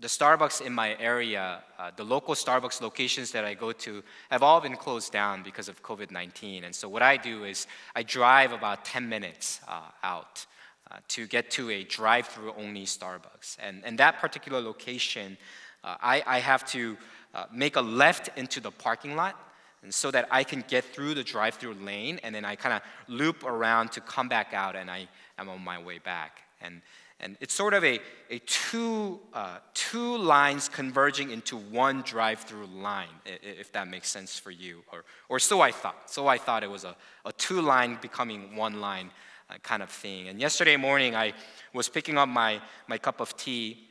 the 0.00 0.08
Starbucks 0.08 0.60
in 0.60 0.72
my 0.72 0.96
area, 0.98 1.62
uh, 1.78 1.92
the 1.94 2.02
local 2.02 2.34
Starbucks 2.34 2.80
locations 2.80 3.30
that 3.30 3.44
I 3.44 3.54
go 3.54 3.70
to, 3.70 4.02
have 4.28 4.42
all 4.42 4.60
been 4.60 4.74
closed 4.74 5.12
down 5.12 5.44
because 5.44 5.68
of 5.68 5.84
COVID 5.84 6.10
19. 6.10 6.64
And 6.64 6.74
so, 6.74 6.88
what 6.88 7.02
I 7.02 7.16
do 7.16 7.44
is 7.44 7.68
I 7.94 8.02
drive 8.02 8.50
about 8.50 8.84
10 8.84 9.08
minutes 9.08 9.60
uh, 9.68 9.82
out 10.02 10.46
uh, 10.90 10.96
to 11.08 11.28
get 11.28 11.48
to 11.52 11.70
a 11.70 11.84
drive 11.84 12.26
through 12.26 12.52
only 12.58 12.86
Starbucks. 12.86 13.56
And, 13.62 13.82
and 13.84 13.98
that 13.98 14.18
particular 14.18 14.60
location, 14.60 15.38
uh, 15.84 15.96
I, 16.00 16.22
I 16.26 16.38
have 16.40 16.64
to 16.70 16.96
uh, 17.34 17.44
make 17.52 17.76
a 17.76 17.80
left 17.80 18.30
into 18.36 18.60
the 18.60 18.70
parking 18.70 19.16
lot 19.16 19.38
and 19.82 19.92
so 19.92 20.10
that 20.10 20.26
I 20.30 20.44
can 20.44 20.64
get 20.66 20.84
through 20.84 21.14
the 21.14 21.22
drive 21.22 21.56
through 21.56 21.74
lane 21.74 22.18
and 22.22 22.34
then 22.34 22.44
I 22.44 22.56
kind 22.56 22.74
of 22.74 22.82
loop 23.06 23.44
around 23.44 23.92
to 23.92 24.00
come 24.00 24.28
back 24.28 24.54
out 24.54 24.76
and 24.76 24.90
I 24.90 25.08
am 25.38 25.48
on 25.48 25.62
my 25.62 25.80
way 25.80 25.98
back. 25.98 26.40
And, 26.62 26.80
and 27.20 27.36
it's 27.40 27.52
sort 27.52 27.74
of 27.74 27.84
a, 27.84 28.00
a 28.30 28.38
two, 28.46 29.20
uh, 29.34 29.58
two 29.74 30.16
lines 30.16 30.70
converging 30.70 31.30
into 31.30 31.56
one 31.56 32.00
drive 32.00 32.40
through 32.40 32.66
line, 32.66 33.08
if 33.26 33.70
that 33.72 33.88
makes 33.88 34.08
sense 34.08 34.38
for 34.38 34.50
you. 34.50 34.82
Or, 34.90 35.04
or 35.28 35.38
so 35.38 35.60
I 35.60 35.70
thought. 35.70 36.10
So 36.10 36.28
I 36.28 36.38
thought 36.38 36.62
it 36.62 36.70
was 36.70 36.84
a, 36.84 36.96
a 37.26 37.32
two 37.32 37.60
line 37.60 37.98
becoming 38.00 38.56
one 38.56 38.80
line 38.80 39.10
uh, 39.50 39.54
kind 39.62 39.82
of 39.82 39.90
thing. 39.90 40.28
And 40.28 40.40
yesterday 40.40 40.76
morning, 40.76 41.14
I 41.14 41.34
was 41.74 41.90
picking 41.90 42.16
up 42.16 42.28
my, 42.28 42.60
my 42.88 42.96
cup 42.96 43.20
of 43.20 43.36
tea 43.36 43.86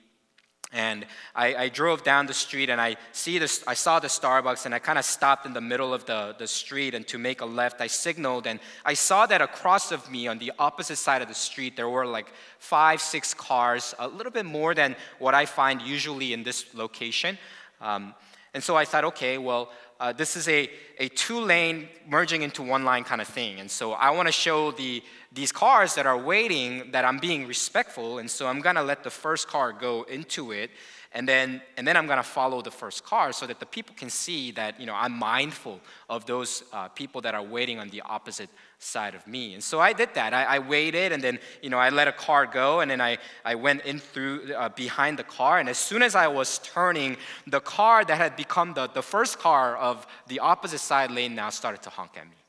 and 0.74 1.06
I, 1.36 1.56
I, 1.56 1.70
drove 1.70 2.04
down 2.04 2.26
the 2.26 2.34
street 2.34 2.70
and 2.70 2.82
I, 2.82 2.98
see 3.12 3.38
this, 3.38 3.64
I 3.68 3.76
saw 3.76 4.00
the 4.00 4.08
Starbucks 4.08 4.66
and 4.66 4.74
I 4.74 4.80
kind 4.80 4.98
of 4.98 5.06
stopped 5.06 5.46
in 5.46 5.54
the 5.54 5.62
middle 5.62 5.94
of 5.94 6.06
the, 6.06 6.36
the 6.40 6.48
street 6.48 6.96
and 6.96 7.08
to 7.08 7.20
make 7.20 7.42
a 7.42 7.46
left, 7.46 7.80
I 7.80 7.88
signaled 7.88 8.48
and 8.48 8.60
I 8.84 8.96
saw 8.96 9.28
that 9.28 9.42
across 9.42 9.92
of 9.92 10.12
me 10.12 10.28
on 10.28 10.40
the 10.40 10.52
opposite 10.58 10.98
side 10.98 11.22
of 11.22 11.28
the 11.28 11.36
street, 11.36 11.76
there 11.76 11.88
were 11.88 12.08
like 12.08 12.34
five, 12.58 13.02
six 13.02 13.34
cars, 13.36 13.94
a 14.00 14.08
little 14.08 14.32
bit 14.32 14.46
more 14.46 14.74
than 14.74 14.96
what 15.20 15.36
I 15.36 15.46
find 15.46 15.80
usually 15.82 16.34
in 16.34 16.42
this 16.44 16.66
location. 16.74 17.38
Um, 17.80 18.16
and 18.56 18.64
so 18.64 18.76
I 18.76 18.86
thought, 18.86 19.04
okay, 19.06 19.38
well, 19.38 19.72
uh, 20.00 20.12
this 20.12 20.36
is 20.36 20.48
a, 20.48 20.70
a 21.00 21.08
two 21.10 21.40
lane 21.40 21.88
merging 22.10 22.42
into 22.42 22.62
one 22.62 22.84
line 22.84 23.04
kind 23.04 23.22
of 23.22 23.28
thing. 23.28 23.60
And 23.60 23.70
so 23.70 23.94
I 23.94 24.10
want 24.10 24.28
to 24.28 24.32
show 24.32 24.72
the, 24.72 25.04
these 25.34 25.52
cars 25.52 25.96
that 25.96 26.06
are 26.06 26.18
waiting 26.18 26.92
that 26.92 27.06
I'm 27.06 27.18
being 27.18 27.48
respectful. 27.48 28.20
And 28.20 28.30
so 28.30 28.48
I'm 28.48 28.62
going 28.62 28.76
to 28.76 28.84
let 28.84 29.04
the 29.04 29.10
first 29.10 29.48
car 29.48 29.74
go 29.74 30.04
into 30.04 30.52
it. 30.52 30.70
and 31.14 31.28
then 31.28 31.62
and 31.78 31.88
then 31.88 31.96
I'm 31.96 32.08
gonna 32.08 32.24
follow 32.24 32.62
the 32.62 32.72
first 32.72 33.06
car 33.06 33.32
so 33.34 33.46
that 33.46 33.60
the 33.60 33.66
people 33.66 33.96
can 33.96 34.10
see 34.10 34.52
that 34.52 34.80
you 34.80 34.86
know 34.86 34.96
I'm 34.96 35.14
mindful 35.14 35.80
of 36.10 36.26
those 36.26 36.64
uh, 36.74 36.88
people 36.90 37.22
that 37.22 37.36
are 37.36 37.44
waiting 37.44 37.80
on 37.80 37.90
the 37.90 38.02
opposite 38.02 38.50
side 38.80 39.16
of 39.16 39.26
me. 39.28 39.54
And 39.54 39.64
so 39.64 39.80
I 39.80 39.94
did 39.94 40.14
that. 40.16 40.34
I, 40.34 40.44
I, 40.44 40.60
waited, 40.60 41.12
and 41.12 41.24
then 41.24 41.40
you 41.62 41.70
know 41.70 41.78
I 41.78 41.90
let 41.90 42.08
a 42.08 42.12
car 42.12 42.46
go, 42.46 42.80
and 42.82 42.90
then 42.90 43.00
I 43.00 43.18
I 43.46 43.56
went 43.56 43.86
in 43.86 44.00
through 44.00 44.54
uh, 44.54 44.70
behind 44.70 45.20
the 45.20 45.24
car, 45.24 45.60
and 45.60 45.70
as 45.70 45.78
soon 45.78 46.02
as 46.02 46.16
I 46.16 46.28
was 46.28 46.60
turning, 46.60 47.18
the 47.48 47.62
car 47.62 48.04
that 48.04 48.18
had 48.18 48.36
become 48.36 48.74
the, 48.74 48.88
the 48.88 49.04
first 49.04 49.40
car 49.40 49.78
of 49.78 50.08
the 50.28 50.40
opposite 50.40 50.80
side 50.80 51.12
lane 51.12 51.36
now 51.36 51.50
started 51.52 51.82
to 51.84 51.90
honk 51.90 52.12
at 52.18 52.26
me, 52.26 52.43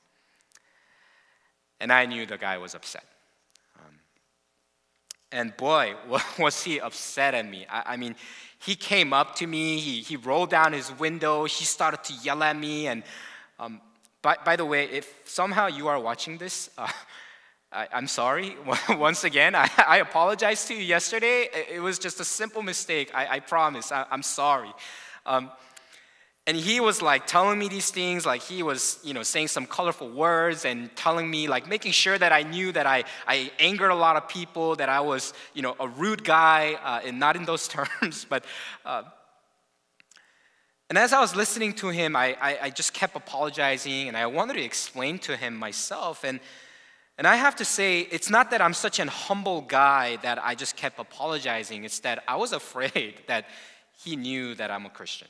and 1.85 1.92
I 1.92 2.07
knew 2.07 2.25
the 2.25 2.38
guy 2.38 2.57
was 2.57 2.75
upset. 2.75 3.05
Um, 3.79 3.94
and 5.31 5.55
boy, 5.55 5.94
was 6.38 6.64
he 6.64 6.81
upset 6.81 7.35
at 7.35 7.47
me. 7.47 7.66
I, 7.70 7.83
I 7.92 7.97
mean, 7.99 8.16
he 8.59 8.75
came 8.75 9.12
up 9.12 9.35
to 9.37 9.47
me, 9.47 9.79
he, 9.79 10.01
he 10.01 10.16
rolled 10.16 10.49
down 10.49 10.73
his 10.73 10.90
window, 10.99 11.44
he 11.44 11.66
started 11.66 12.03
to 12.05 12.14
yell 12.23 12.42
at 12.42 12.57
me. 12.57 12.87
And 12.87 13.03
um, 13.61 13.83
by, 14.23 14.38
by 14.42 14.57
the 14.57 14.64
way, 14.64 14.85
if 14.85 15.14
somehow 15.27 15.66
you 15.66 15.87
are 15.88 16.01
watching 16.01 16.38
this, 16.38 16.70
uh, 16.79 16.88
I, 17.70 17.87
am 17.92 18.07
sorry. 18.07 18.57
Once 18.88 19.25
again, 19.25 19.55
I, 19.55 19.68
I 19.87 19.99
apologize 19.99 20.64
to 20.68 20.75
you 20.75 20.83
yesterday. 20.83 21.51
It 21.70 21.83
was 21.83 21.99
just 21.99 22.18
a 22.18 22.25
simple 22.25 22.62
mistake. 22.62 23.11
I, 23.12 23.27
I 23.27 23.40
promise. 23.40 23.92
I, 23.92 24.07
am 24.11 24.23
sorry. 24.23 24.73
Um, 25.27 25.51
and 26.46 26.57
he 26.57 26.78
was 26.78 27.00
like 27.00 27.26
telling 27.26 27.59
me 27.59 27.68
these 27.68 27.90
things, 27.90 28.26
like 28.26 28.42
he 28.42 28.62
was, 28.62 28.98
you 29.02 29.14
know, 29.14 29.22
saying 29.22 29.48
some 29.48 29.64
colorful 29.64 30.11
words 30.11 30.66
and 30.66 30.94
telling 30.94 31.30
me, 31.30 31.48
like 31.48 31.66
making 31.66 31.92
sure 31.92 32.18
that 32.18 32.33
I 32.33 32.42
knew 32.42 32.70
that 32.72 32.87
I, 32.87 33.04
I 33.26 33.50
angered 33.59 33.90
a 33.90 33.94
lot 33.94 34.16
of 34.16 34.28
people, 34.28 34.76
that 34.76 34.90
I 34.90 35.00
was, 35.00 35.33
you 35.54 35.62
know, 35.62 35.74
a 35.80 35.88
rude 35.88 36.22
guy, 36.22 36.78
uh, 36.85 37.00
and 37.07 37.18
not 37.18 37.37
in 37.37 37.44
those 37.44 37.66
terms, 37.76 38.26
but. 38.28 38.44
Uh, 38.85 39.04
and 40.90 40.98
as 40.98 41.14
I 41.14 41.20
was 41.20 41.35
listening 41.35 41.72
to 41.76 41.88
him, 41.88 42.14
I, 42.14 42.37
I, 42.38 42.59
I, 42.64 42.70
just 42.70 42.92
kept 42.92 43.16
apologizing 43.16 44.07
and 44.07 44.16
I 44.16 44.26
wanted 44.26 44.54
to 44.54 44.62
explain 44.62 45.18
to 45.20 45.35
him 45.35 45.57
myself. 45.57 46.24
And, 46.24 46.40
and 47.16 47.26
I 47.26 47.37
have 47.37 47.57
to 47.57 47.64
say, 47.64 48.00
it's 48.00 48.28
not 48.28 48.50
that 48.50 48.61
I'm 48.61 48.74
such 48.74 48.98
an 49.00 49.09
humble 49.09 49.62
guy 49.62 50.16
that 50.16 50.38
I 50.44 50.54
just 50.54 50.76
kept 50.76 51.00
apologizing, 51.00 51.85
it's 51.85 52.00
that 52.00 52.22
I 52.28 52.37
was 52.37 52.52
afraid 52.52 53.22
that 53.28 53.46
he 54.04 54.14
knew 54.14 54.54
that 54.57 54.70
I'm 54.70 54.85
a 54.85 54.90
Christian. 54.90 55.28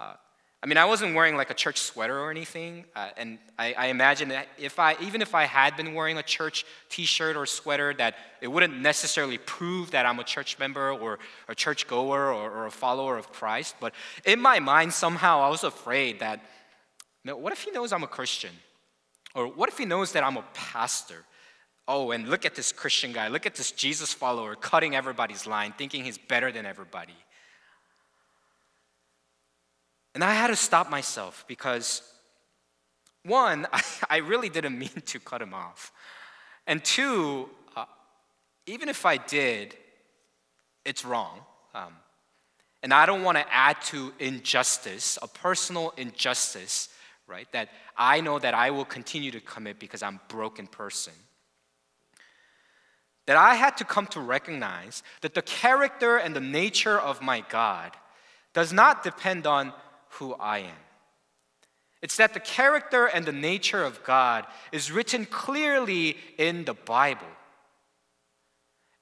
Uh, 0.00 0.14
I 0.62 0.66
mean, 0.66 0.78
I 0.78 0.86
wasn't 0.86 1.14
wearing 1.14 1.36
like 1.36 1.50
a 1.50 1.54
church 1.54 1.78
sweater 1.78 2.18
or 2.18 2.30
anything, 2.30 2.84
uh, 2.96 3.08
and 3.18 3.38
I, 3.58 3.74
I, 3.74 3.86
imagine 3.86 4.28
that 4.28 4.46
if 4.58 4.78
I, 4.78 4.94
even 5.00 5.22
if 5.22 5.34
I 5.34 5.44
had 5.44 5.76
been 5.76 5.94
wearing 5.94 6.18
a 6.18 6.22
church 6.22 6.66
T-shirt 6.90 7.36
or 7.36 7.46
sweater, 7.46 7.94
that 7.94 8.14
it 8.42 8.48
wouldn't 8.48 8.78
necessarily 8.78 9.38
prove 9.38 9.90
that 9.92 10.04
I'm 10.04 10.18
a 10.18 10.24
church 10.24 10.58
member 10.58 10.92
or 10.92 11.18
a 11.48 11.54
church 11.54 11.86
goer 11.86 12.32
or, 12.32 12.50
or 12.50 12.66
a 12.66 12.70
follower 12.70 13.16
of 13.16 13.32
Christ. 13.32 13.76
But 13.80 13.94
in 14.26 14.40
my 14.40 14.58
mind, 14.58 14.92
somehow 14.92 15.40
I 15.40 15.48
was 15.48 15.64
afraid 15.64 16.20
that, 16.20 16.40
you 17.24 17.30
know, 17.30 17.36
what 17.38 17.52
if 17.52 17.62
he 17.62 17.70
knows 17.70 17.92
I'm 17.92 18.02
a 18.02 18.08
Christian, 18.08 18.52
or 19.34 19.46
what 19.46 19.70
if 19.70 19.78
he 19.78 19.86
knows 19.86 20.12
that 20.12 20.24
I'm 20.24 20.36
a 20.36 20.44
pastor? 20.54 21.24
Oh, 21.88 22.10
and 22.10 22.28
look 22.28 22.44
at 22.44 22.54
this 22.54 22.70
Christian 22.70 23.12
guy, 23.12 23.28
look 23.28 23.46
at 23.46 23.54
this 23.54 23.70
Jesus 23.72 24.12
follower 24.12 24.54
cutting 24.56 24.94
everybody's 24.94 25.46
line, 25.46 25.72
thinking 25.76 26.04
he's 26.04 26.18
better 26.18 26.52
than 26.52 26.66
everybody. 26.66 27.16
And 30.14 30.24
I 30.24 30.34
had 30.34 30.48
to 30.48 30.56
stop 30.56 30.90
myself 30.90 31.44
because, 31.46 32.02
one, 33.24 33.66
I, 34.10 34.18
really 34.18 34.48
didn't 34.48 34.78
mean 34.78 35.02
to 35.06 35.20
cut 35.20 35.40
him 35.40 35.54
off. 35.54 35.92
And 36.66 36.84
two, 36.84 37.48
uh, 37.76 37.84
even 38.66 38.88
if 38.88 39.06
I 39.06 39.16
did, 39.16 39.76
it's 40.84 41.04
wrong. 41.04 41.40
Um, 41.74 41.94
and 42.82 42.92
I 42.94 43.06
don't 43.06 43.22
want 43.22 43.38
to 43.38 43.54
add 43.54 43.80
to 43.82 44.12
injustice, 44.18 45.18
a 45.22 45.28
personal 45.28 45.92
injustice, 45.96 46.88
right? 47.26 47.46
That 47.52 47.68
I 47.96 48.20
know 48.20 48.38
that 48.38 48.54
I 48.54 48.70
will 48.70 48.86
continue 48.86 49.30
to 49.32 49.40
commit 49.40 49.78
because 49.78 50.02
I'm 50.02 50.16
a 50.16 50.32
broken 50.32 50.66
person. 50.66 51.12
That 53.26 53.36
I 53.36 53.54
had 53.54 53.76
to 53.76 53.84
come 53.84 54.06
to 54.08 54.20
recognize 54.20 55.02
that 55.20 55.34
the 55.34 55.42
character 55.42 56.16
and 56.16 56.34
the 56.34 56.40
nature 56.40 56.98
of 56.98 57.22
my 57.22 57.44
God 57.48 57.92
does 58.54 58.72
not 58.72 59.04
depend 59.04 59.46
on 59.46 59.72
who 60.10 60.34
I 60.34 60.58
am. 60.58 60.76
It's 62.02 62.16
that 62.16 62.34
the 62.34 62.40
character 62.40 63.06
and 63.06 63.24
the 63.24 63.32
nature 63.32 63.84
of 63.84 64.02
God 64.04 64.46
is 64.72 64.90
written 64.90 65.26
clearly 65.26 66.16
in 66.38 66.64
the 66.64 66.74
Bible. 66.74 67.26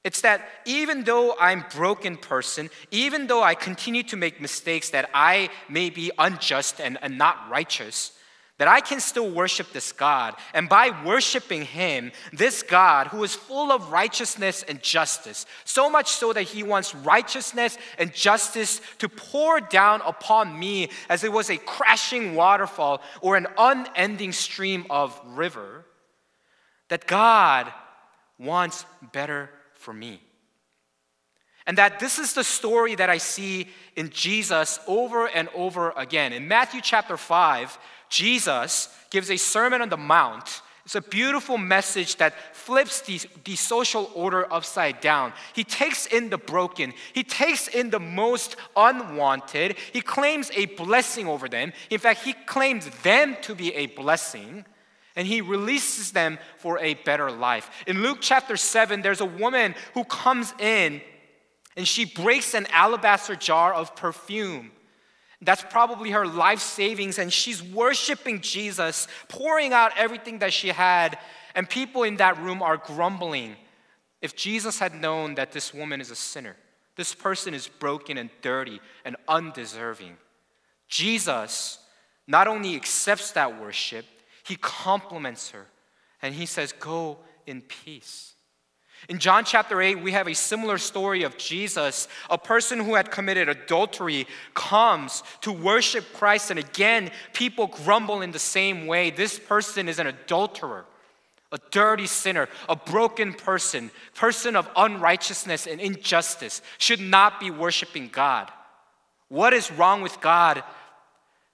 It's 0.05 0.21
that 0.23 0.49
even 0.65 1.05
though 1.05 1.37
I'm 1.39 1.61
a 1.61 1.77
broken 1.77 2.17
person, 2.17 2.71
even 2.91 3.27
though 3.27 3.43
I 3.43 3.55
continue 3.55 4.03
to 4.05 4.17
make 4.17 4.41
mistakes 4.41 4.91
that 4.91 5.11
I 5.13 5.51
may 5.69 5.91
be 5.91 6.11
unjust 6.19 6.81
and, 6.81 6.99
and 7.03 7.19
not 7.19 7.49
righteous, 7.51 8.13
that 8.59 8.69
I 8.69 8.81
can 8.81 9.01
still 9.01 9.31
worship 9.31 9.73
this 9.73 9.93
God. 9.93 10.35
And 10.53 10.69
by 10.69 10.91
worshiping 11.05 11.65
Him, 11.65 12.13
this 12.33 12.63
God 12.63 13.07
who 13.07 13.23
is 13.23 13.35
full 13.35 13.71
of 13.71 13.91
righteousness 13.93 14.65
and 14.65 14.83
justice, 14.83 15.47
so 15.65 15.89
much 15.89 16.11
so 16.11 16.33
that 16.33 16.43
He 16.43 16.63
wants 16.63 16.95
righteousness 16.95 17.79
and 17.99 18.13
justice 18.13 18.81
to 18.99 19.09
pour 19.09 19.61
down 19.61 20.03
upon 20.05 20.59
me 20.59 20.91
as 21.09 21.25
it 21.25 21.33
was 21.33 21.51
a 21.51 21.57
crashing 21.57 22.35
waterfall 22.35 23.01
or 23.21 23.37
an 23.37 23.47
unending 23.57 24.33
stream 24.33 24.87
of 24.91 25.19
river, 25.25 25.85
that 26.89 27.07
God 27.07 27.73
wants 28.39 28.85
better 29.13 29.51
for 29.75 29.95
me. 29.95 30.21
And 31.67 31.77
that 31.77 32.01
this 32.01 32.19
is 32.19 32.33
the 32.33 32.45
story 32.45 32.95
that 32.95 33.11
I 33.11 33.19
see 33.19 33.69
in 33.95 34.09
Jesus 34.09 34.81
over 34.87 35.27
and 35.27 35.51
over 35.55 35.93
again. 35.99 36.33
In 36.33 36.49
Matthew 36.49 36.81
chapter 36.81 37.19
5, 37.19 37.79
Jesus 38.09 38.89
gives 39.11 39.31
a 39.31 39.37
Sermon 39.37 39.83
on 39.83 39.89
the 39.89 39.97
Mount. 39.97 40.63
It's 40.85 40.95
a 40.95 41.03
beautiful 41.03 41.59
message 41.59 42.17
that 42.17 42.57
flips 42.57 43.03
the, 43.03 43.21
the 43.45 43.57
social 43.57 44.11
order 44.15 44.51
upside 44.51 45.03
down. 45.03 45.35
He 45.55 45.63
takes 45.63 46.07
in 46.07 46.31
the 46.31 46.39
broken, 46.39 46.95
he 47.13 47.23
takes 47.23 47.69
in 47.69 47.91
the 47.91 48.01
most 48.01 48.57
unwanted, 48.75 49.77
he 49.93 50.01
claims 50.01 50.51
a 50.55 50.65
blessing 50.65 51.27
over 51.27 51.47
them. 51.47 51.75
In 51.91 51.99
fact, 51.99 52.25
he 52.25 52.33
claims 52.33 52.89
them 53.03 53.37
to 53.43 53.55
be 53.55 53.75
a 53.75 53.87
blessing 53.87 54.65
and 55.15 55.27
he 55.27 55.43
releases 55.43 56.13
them 56.13 56.39
for 56.57 56.79
a 56.79 56.95
better 56.95 57.31
life. 57.31 57.71
In 57.87 58.03
Luke 58.03 58.19
chapter 58.23 58.57
7, 58.57 59.03
there's 59.03 59.21
a 59.21 59.27
woman 59.27 59.75
who 59.93 60.05
comes 60.05 60.55
in 60.59 61.03
and 61.77 61.87
she 61.87 62.07
breaks 62.07 62.55
an 62.55 62.67
alabaster 62.73 63.37
jar 63.37 63.75
of 63.75 63.95
perfume. 63.95 64.71
That's 65.41 65.63
probably 65.63 66.11
her 66.11 66.27
life 66.27 66.61
savings, 66.61 67.19
and 67.19 67.33
she's 67.33 67.63
worshiping 67.63 68.41
Jesus, 68.41 69.07
pouring 69.29 69.73
out 69.73 69.93
everything 69.97 70.41
that 70.41 70.53
she 70.53 70.69
had. 70.69 71.19
And 71.55 71.69
people 71.69 72.03
in 72.03 72.17
that 72.17 72.39
room 72.43 72.63
are 72.63 72.77
grumbling. 72.77 73.57
If 74.21 74.35
Jesus 74.35 74.79
had 74.79 74.95
known 74.95 75.37
that 75.37 75.53
this 75.53 75.73
woman 75.73 76.01
is 76.01 76.11
a 76.11 76.17
sinner, 76.17 76.57
this 76.97 77.15
person 77.15 77.55
is 77.55 77.69
broken 77.69 78.19
and 78.19 78.31
dirty 78.43 78.81
and 79.05 79.17
undeserving, 79.29 80.17
Jesus 80.89 81.79
not 82.29 82.47
only 82.47 82.77
accepts 82.77 83.33
that 83.33 83.61
worship, 83.61 84.05
he 84.45 84.57
compliments 84.57 85.51
her 85.51 85.67
and 86.21 86.35
he 86.35 86.47
says, 86.47 86.73
Go 86.73 87.19
in 87.47 87.63
peace. 87.63 88.35
In 89.09 89.19
John 89.19 89.45
chapter 89.45 89.81
8, 89.81 90.01
we 90.01 90.13
have 90.13 90.29
a 90.29 90.35
similar 90.35 90.77
story 90.77 91.23
of 91.23 91.37
Jesus. 91.39 92.09
A 92.29 92.37
person 92.37 92.81
who 92.81 92.95
had 92.95 93.11
committed 93.11 93.49
adultery 93.49 94.27
comes 94.55 95.23
to 95.43 95.53
worship 95.53 96.13
Christ, 96.15 96.51
and 96.51 96.59
again, 96.59 97.11
people 97.33 97.69
grumble 97.69 98.23
in 98.23 98.33
the 98.33 98.39
same 98.39 98.87
way. 98.87 99.11
This 99.11 99.39
person 99.39 99.89
is 99.89 99.99
an 99.99 100.09
adulterer, 100.09 100.85
a 101.53 101.59
dirty 101.71 102.07
sinner, 102.07 102.49
a 102.69 102.77
broken 102.77 103.33
person, 103.33 103.91
person 104.15 104.57
of 104.57 104.69
unrighteousness 104.77 105.67
and 105.67 105.81
injustice, 105.81 106.61
should 106.77 107.01
not 107.01 107.41
be 107.41 107.51
worshiping 107.51 108.09
God. 108.09 108.51
What 109.29 109.55
is 109.55 109.71
wrong 109.71 110.03
with 110.03 110.21
God 110.21 110.63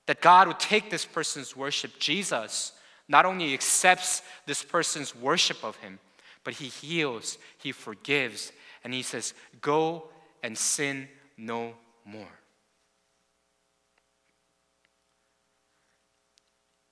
that 0.07 0.21
God 0.21 0.49
would 0.49 0.61
take 0.61 0.91
this 0.91 1.05
person's 1.05 1.57
worship? 1.57 1.99
Jesus 1.99 2.73
not 3.09 3.27
only 3.27 3.53
accepts 3.53 4.23
this 4.47 4.63
person's 4.63 5.15
worship 5.15 5.63
of 5.63 5.77
Him, 5.77 5.99
but 6.45 6.55
he 6.55 6.67
heals, 6.67 7.39
he 7.59 7.73
forgives, 7.73 8.53
and 8.85 8.93
he 8.93 9.03
says, 9.03 9.35
Go 9.61 10.05
and 10.43 10.57
sin 10.57 11.09
no 11.37 11.75
more. 12.05 12.29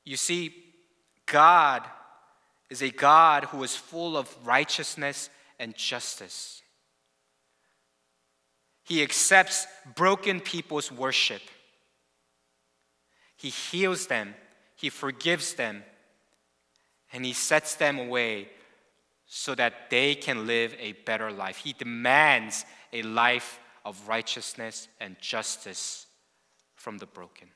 You 0.04 0.16
see, 0.16 0.54
God 1.26 1.86
is 2.70 2.82
a 2.82 2.90
God 2.90 3.44
who 3.44 3.62
is 3.62 3.76
full 3.76 4.16
of 4.16 4.34
righteousness 4.44 5.30
and 5.58 5.76
justice. 5.76 6.62
He 8.84 9.02
accepts 9.02 9.66
broken 9.94 10.40
people's 10.40 10.90
worship. 10.90 11.42
He 13.36 13.50
heals 13.50 14.06
them, 14.06 14.34
He 14.76 14.88
forgives 14.88 15.54
them, 15.54 15.84
and 17.12 17.24
He 17.24 17.32
sets 17.32 17.74
them 17.76 17.98
away 17.98 18.48
so 19.34 19.54
that 19.54 19.88
they 19.88 20.14
can 20.14 20.46
live 20.46 20.76
a 20.78 20.92
better 20.92 21.32
life. 21.32 21.56
He 21.56 21.72
demands 21.72 22.66
a 22.92 23.00
life 23.00 23.58
of 23.82 24.06
righteousness 24.06 24.88
and 25.00 25.16
justice 25.22 26.06
from 26.74 26.98
the 26.98 27.06
broken. 27.06 27.48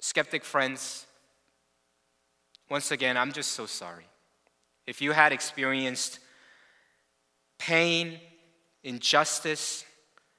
Skeptic 0.00 0.44
friends, 0.44 1.06
once 2.68 2.90
again, 2.90 3.16
I'm 3.16 3.30
just 3.30 3.52
so 3.52 3.66
sorry. 3.66 4.08
If 4.84 5.00
you 5.00 5.12
had 5.12 5.32
experienced 5.32 6.18
pain, 7.60 8.18
injustice, 8.82 9.84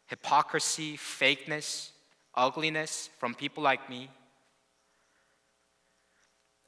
hypocrisy, 0.07 0.97
fakeness, 0.97 1.91
ugliness 2.35 3.09
from 3.19 3.35
people 3.35 3.63
like 3.63 3.89
me, 3.89 4.09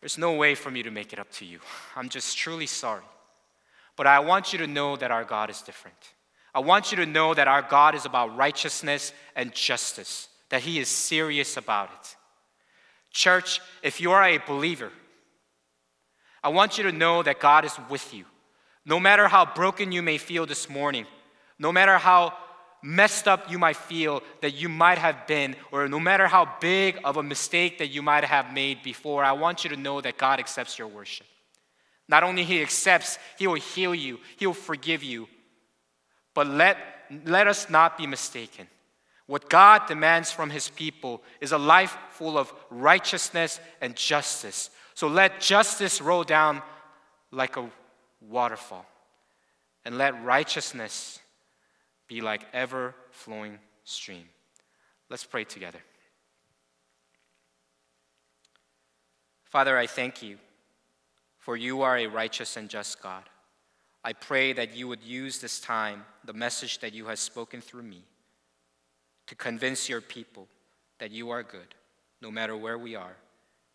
there's 0.01 0.17
no 0.17 0.33
way 0.33 0.55
for 0.55 0.69
me 0.71 0.83
to 0.83 0.91
make 0.91 1.13
it 1.13 1.19
up 1.19 1.31
to 1.33 1.45
you. 1.45 1.59
I'm 1.95 2.09
just 2.09 2.37
truly 2.37 2.65
sorry. 2.65 3.03
But 3.95 4.07
I 4.07 4.19
want 4.19 4.51
you 4.51 4.59
to 4.59 4.67
know 4.67 4.95
that 4.97 5.11
our 5.11 5.23
God 5.23 5.49
is 5.49 5.61
different. 5.61 5.97
I 6.53 6.59
want 6.59 6.91
you 6.91 6.97
to 6.97 7.05
know 7.05 7.33
that 7.33 7.47
our 7.47 7.61
God 7.61 7.95
is 7.95 8.05
about 8.05 8.35
righteousness 8.35 9.13
and 9.35 9.53
justice, 9.53 10.27
that 10.49 10.61
He 10.63 10.79
is 10.79 10.89
serious 10.89 11.55
about 11.55 11.89
it. 11.91 12.15
Church, 13.11 13.61
if 13.83 14.01
you 14.01 14.11
are 14.11 14.23
a 14.23 14.39
believer, 14.39 14.91
I 16.43 16.49
want 16.49 16.77
you 16.77 16.83
to 16.85 16.91
know 16.91 17.21
that 17.23 17.39
God 17.39 17.63
is 17.65 17.77
with 17.89 18.13
you. 18.13 18.25
No 18.85 18.99
matter 18.99 19.27
how 19.27 19.45
broken 19.45 19.91
you 19.91 20.01
may 20.01 20.17
feel 20.17 20.45
this 20.45 20.67
morning, 20.67 21.05
no 21.59 21.71
matter 21.71 21.97
how 21.97 22.33
messed 22.84 23.28
up 23.28 23.52
you 23.52 23.60
might 23.60 23.78
feel 23.78 24.24
that 24.41 24.52
you 24.52 24.70
might 24.70 24.98
have 24.98 25.28
been, 25.28 25.56
or 25.72 25.88
no 25.88 26.00
matter 26.00 26.28
how 26.28 26.58
big 26.60 27.00
of 27.04 27.17
a 27.17 27.24
mistake 27.24 27.78
that 27.78 27.88
you 27.88 28.02
might 28.02 28.24
have 28.24 28.54
made 28.54 28.84
before, 28.84 29.24
I 29.24 29.34
want 29.34 29.63
you 29.63 29.70
to 29.70 29.78
know 29.78 30.02
that 30.02 30.17
God 30.17 30.39
accepts 30.39 30.78
your 30.78 30.88
worship. 30.88 31.28
Not 32.08 32.24
only 32.24 32.44
He 32.44 32.62
accepts, 32.62 33.17
He 33.38 33.48
will 33.48 33.56
heal 33.56 33.96
you, 33.96 34.20
He 34.38 34.46
will 34.46 34.54
forgive 34.54 35.04
you. 35.04 35.28
But 36.34 36.48
let, 36.48 36.78
let 37.26 37.48
us 37.48 37.70
not 37.70 37.98
be 37.98 38.08
mistaken. 38.08 38.67
What 39.28 39.50
God 39.50 39.88
demands 39.88 40.30
from 40.30 40.50
His 40.50 40.67
people 40.70 41.24
is 41.39 41.54
a 41.54 41.58
life 41.58 41.96
full 42.10 42.38
of 42.38 42.54
righteousness 42.70 43.62
and 43.80 43.96
justice. 43.96 44.70
So 44.94 45.08
let 45.08 45.39
justice 45.39 46.02
roll 46.02 46.26
down 46.26 46.62
like 47.32 47.56
a 47.56 47.70
waterfall, 48.20 48.86
and 49.86 49.98
let 49.98 50.22
righteousness 50.26 51.20
be 52.12 52.19
like 52.19 52.45
ever 52.52 52.93
flowing 53.10 53.58
stream. 53.86 54.26
Let's 55.10 55.24
pray 55.24 55.45
together. 55.45 55.80
Father, 59.45 59.78
I 59.78 59.88
thank 59.88 60.21
you 60.21 60.38
for 61.38 61.56
you 61.56 61.84
are 61.84 61.97
a 61.97 62.08
righteous 62.08 62.58
and 62.58 62.67
just 62.67 63.02
God. 63.02 63.24
I 64.04 64.12
pray 64.12 64.52
that 64.52 64.76
you 64.76 64.89
would 64.89 65.02
use 65.02 65.39
this 65.39 65.62
time, 65.62 66.04
the 66.26 66.34
message 66.34 66.80
that 66.80 66.93
you 66.93 67.06
have 67.06 67.17
spoken 67.17 67.62
through 67.62 67.84
me, 67.84 68.04
to 69.28 69.36
convince 69.36 69.88
your 69.88 70.02
people 70.02 70.50
that 71.00 71.12
you 71.12 71.30
are 71.30 71.43
good, 71.43 71.76
no 72.21 72.30
matter 72.30 72.58
where 72.58 72.78
we 72.78 72.93
are. 72.93 73.15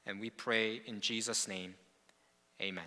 And 0.05 0.21
we 0.21 0.29
pray 0.29 0.83
in 0.85 1.01
Jesus' 1.01 1.49
name, 1.49 1.75
amen. 2.61 2.85